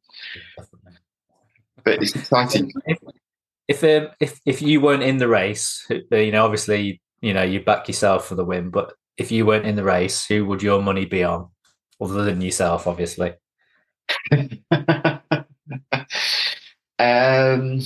but 1.84 2.02
it's 2.02 2.14
exciting. 2.14 2.72
If 3.68 3.82
if, 3.82 4.02
um, 4.02 4.10
if 4.20 4.40
if 4.44 4.60
you 4.60 4.80
weren't 4.80 5.04
in 5.04 5.18
the 5.18 5.28
race, 5.28 5.86
you 6.10 6.32
know, 6.32 6.44
obviously, 6.44 7.00
you 7.20 7.32
know, 7.32 7.42
you 7.42 7.60
back 7.60 7.86
yourself 7.86 8.26
for 8.26 8.34
the 8.34 8.44
win. 8.44 8.70
But 8.70 8.92
if 9.16 9.30
you 9.30 9.46
weren't 9.46 9.66
in 9.66 9.76
the 9.76 9.84
race, 9.84 10.26
who 10.26 10.44
would 10.46 10.62
your 10.62 10.82
money 10.82 11.04
be 11.04 11.24
on, 11.24 11.48
other 12.00 12.24
than 12.24 12.40
yourself, 12.40 12.86
obviously? 12.86 13.34
um, 16.98 17.80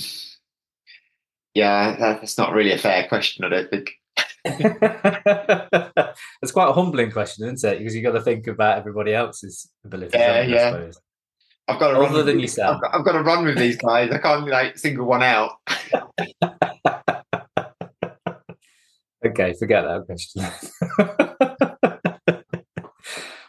yeah, 1.53 1.95
that's 1.99 2.37
not 2.37 2.53
really 2.53 2.71
a 2.71 2.77
fair 2.77 3.07
question. 3.07 3.45
I 3.45 3.49
don't 3.49 3.69
think. 3.69 3.91
it's 4.45 4.71
quite 6.51 6.69
a 6.69 6.73
humbling 6.73 7.11
question, 7.11 7.47
isn't 7.47 7.69
it? 7.69 7.79
Because 7.79 7.95
you've 7.95 8.05
got 8.05 8.13
to 8.13 8.21
think 8.21 8.47
about 8.47 8.77
everybody 8.77 9.13
else's 9.13 9.69
ability. 9.83 10.17
Yeah, 10.17 10.41
yeah. 10.43 10.91
I've 11.67 11.79
got 11.79 11.91
to 11.91 11.99
Other 11.99 12.17
run 12.17 12.25
than 12.25 12.39
yourself. 12.39 12.77
I've 12.77 12.81
got, 12.81 12.95
I've 12.95 13.05
got, 13.05 13.11
to 13.13 13.23
run 13.23 13.43
with 13.43 13.57
these 13.57 13.75
guys. 13.75 14.09
I 14.11 14.19
can't 14.19 14.47
like 14.47 14.77
single 14.77 15.05
one 15.05 15.21
out. 15.21 15.51
okay, 19.31 19.53
forget 19.53 19.83
that 19.83 20.05
question. 20.05 20.45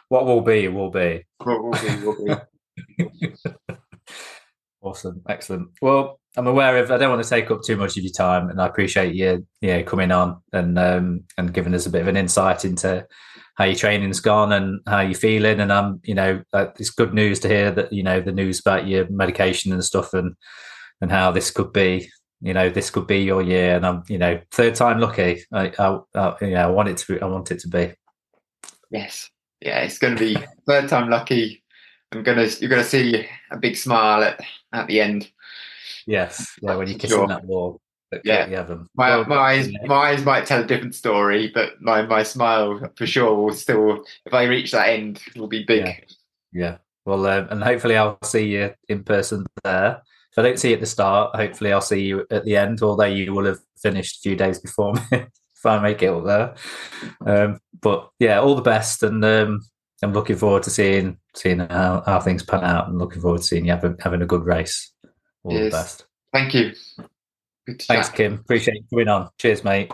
what 0.09 0.25
will 0.25 0.41
be 0.41 0.67
will 0.67 0.91
be. 0.91 1.25
What 1.43 1.63
will 1.63 1.71
be 1.71 2.05
will 2.05 2.41
be. 2.97 3.33
awesome, 4.81 5.21
excellent. 5.27 5.69
Well, 5.81 6.19
I'm 6.37 6.47
aware 6.47 6.77
of. 6.77 6.91
I 6.91 6.97
don't 6.97 7.09
want 7.09 7.23
to 7.23 7.29
take 7.29 7.49
up 7.51 7.61
too 7.65 7.77
much 7.77 7.97
of 7.97 8.03
your 8.03 8.13
time, 8.13 8.49
and 8.49 8.61
I 8.61 8.67
appreciate 8.67 9.15
you, 9.15 9.45
yeah, 9.61 9.81
coming 9.81 10.11
on 10.11 10.41
and 10.53 10.77
um, 10.77 11.23
and 11.37 11.53
giving 11.53 11.73
us 11.73 11.85
a 11.85 11.89
bit 11.89 12.01
of 12.01 12.07
an 12.07 12.17
insight 12.17 12.65
into 12.65 13.05
how 13.55 13.65
your 13.65 13.75
training's 13.75 14.19
gone 14.19 14.53
and 14.53 14.79
how 14.87 15.01
you're 15.01 15.15
feeling. 15.15 15.59
And 15.59 15.73
I'm, 15.73 15.99
you 16.03 16.15
know, 16.15 16.43
uh, 16.53 16.67
it's 16.79 16.91
good 16.91 17.13
news 17.13 17.39
to 17.41 17.47
hear 17.47 17.71
that 17.71 17.91
you 17.91 18.03
know 18.03 18.21
the 18.21 18.31
news 18.31 18.59
about 18.59 18.87
your 18.87 19.09
medication 19.09 19.73
and 19.73 19.83
stuff, 19.83 20.13
and 20.13 20.35
and 21.01 21.11
how 21.11 21.31
this 21.31 21.51
could 21.51 21.73
be, 21.73 22.09
you 22.41 22.53
know, 22.53 22.69
this 22.69 22.89
could 22.89 23.07
be 23.07 23.19
your 23.19 23.41
year. 23.41 23.75
And 23.75 23.85
I'm, 23.85 24.03
you 24.07 24.17
know, 24.17 24.39
third 24.51 24.75
time 24.75 24.99
lucky. 24.99 25.43
I, 25.51 25.71
I, 25.77 25.99
I 26.15 26.35
you 26.41 26.51
know, 26.51 26.63
I 26.63 26.67
want 26.67 26.89
it 26.89 26.97
to. 26.97 27.13
Be, 27.13 27.21
I 27.21 27.25
want 27.25 27.51
it 27.51 27.59
to 27.59 27.67
be. 27.67 27.93
Yes, 28.91 29.29
yeah, 29.61 29.79
it's 29.79 29.97
going 29.97 30.15
to 30.15 30.19
be 30.19 30.37
third 30.67 30.89
time 30.89 31.09
lucky. 31.09 31.63
I'm 32.11 32.23
gonna, 32.23 32.47
you're 32.59 32.71
gonna 32.71 32.83
see 32.83 33.27
a 33.51 33.57
big 33.57 33.75
smile 33.75 34.23
at 34.23 34.39
at 34.73 34.87
the 34.87 34.99
end. 34.99 35.29
Yes, 36.07 36.57
yeah, 36.61 36.75
when 36.75 36.87
you're 36.87 36.97
kissing 36.97 37.17
sure. 37.17 37.27
that 37.27 37.45
wall 37.45 37.79
yeah, 38.23 38.47
yeah 38.47 38.75
my, 38.95 39.17
well, 39.17 39.25
my 39.25 39.35
eyes 39.35 39.69
my 39.85 39.95
eyes 39.95 40.25
might 40.25 40.45
tell 40.45 40.63
a 40.63 40.67
different 40.67 40.95
story, 40.95 41.51
but 41.53 41.81
my 41.81 42.01
my 42.01 42.23
smile 42.23 42.79
for 42.95 43.05
sure 43.05 43.35
will 43.35 43.53
still. 43.53 44.03
If 44.25 44.33
I 44.33 44.43
reach 44.43 44.71
that 44.71 44.89
end, 44.89 45.21
will 45.35 45.47
be 45.47 45.63
big. 45.63 45.85
Yeah. 45.85 45.99
yeah. 46.51 46.77
Well, 47.05 47.25
um, 47.27 47.47
and 47.49 47.63
hopefully 47.63 47.97
I'll 47.97 48.17
see 48.23 48.47
you 48.47 48.73
in 48.87 49.03
person 49.03 49.45
there. 49.63 50.01
If 50.31 50.37
I 50.37 50.41
don't 50.43 50.59
see 50.59 50.69
you 50.69 50.75
at 50.75 50.79
the 50.79 50.85
start, 50.85 51.35
hopefully 51.35 51.73
I'll 51.73 51.81
see 51.81 52.01
you 52.01 52.25
at 52.29 52.45
the 52.45 52.55
end. 52.55 52.81
Although 52.81 53.05
you 53.05 53.33
will 53.33 53.45
have 53.45 53.59
finished 53.77 54.17
a 54.17 54.21
few 54.21 54.35
days 54.35 54.59
before 54.59 54.93
me, 55.11 55.25
if 55.59 55.65
I 55.65 55.79
make 55.79 56.03
it 56.03 56.07
up 56.07 56.25
there. 56.25 56.55
Um, 57.25 57.59
but 57.81 58.09
yeah, 58.19 58.39
all 58.39 58.55
the 58.55 58.61
best, 58.61 59.03
and 59.03 59.23
um, 59.25 59.61
I'm 60.03 60.13
looking 60.13 60.37
forward 60.37 60.63
to 60.63 60.69
seeing 60.69 61.17
seeing 61.35 61.59
how, 61.59 62.03
how 62.05 62.19
things 62.19 62.43
pan 62.43 62.63
out, 62.63 62.87
and 62.87 62.99
looking 62.99 63.21
forward 63.21 63.41
to 63.41 63.47
seeing 63.47 63.65
you 63.65 63.71
having, 63.71 63.97
having 63.99 64.21
a 64.21 64.27
good 64.27 64.45
race. 64.45 64.91
All 65.43 65.53
yes. 65.53 65.71
the 65.71 65.77
best. 65.77 66.05
Thank 66.33 66.53
you. 66.53 66.73
Thanks, 67.87 68.09
Kim. 68.09 68.35
Appreciate 68.35 68.75
you 68.75 68.83
coming 68.89 69.07
on. 69.07 69.29
Cheers, 69.37 69.63
mate. 69.63 69.91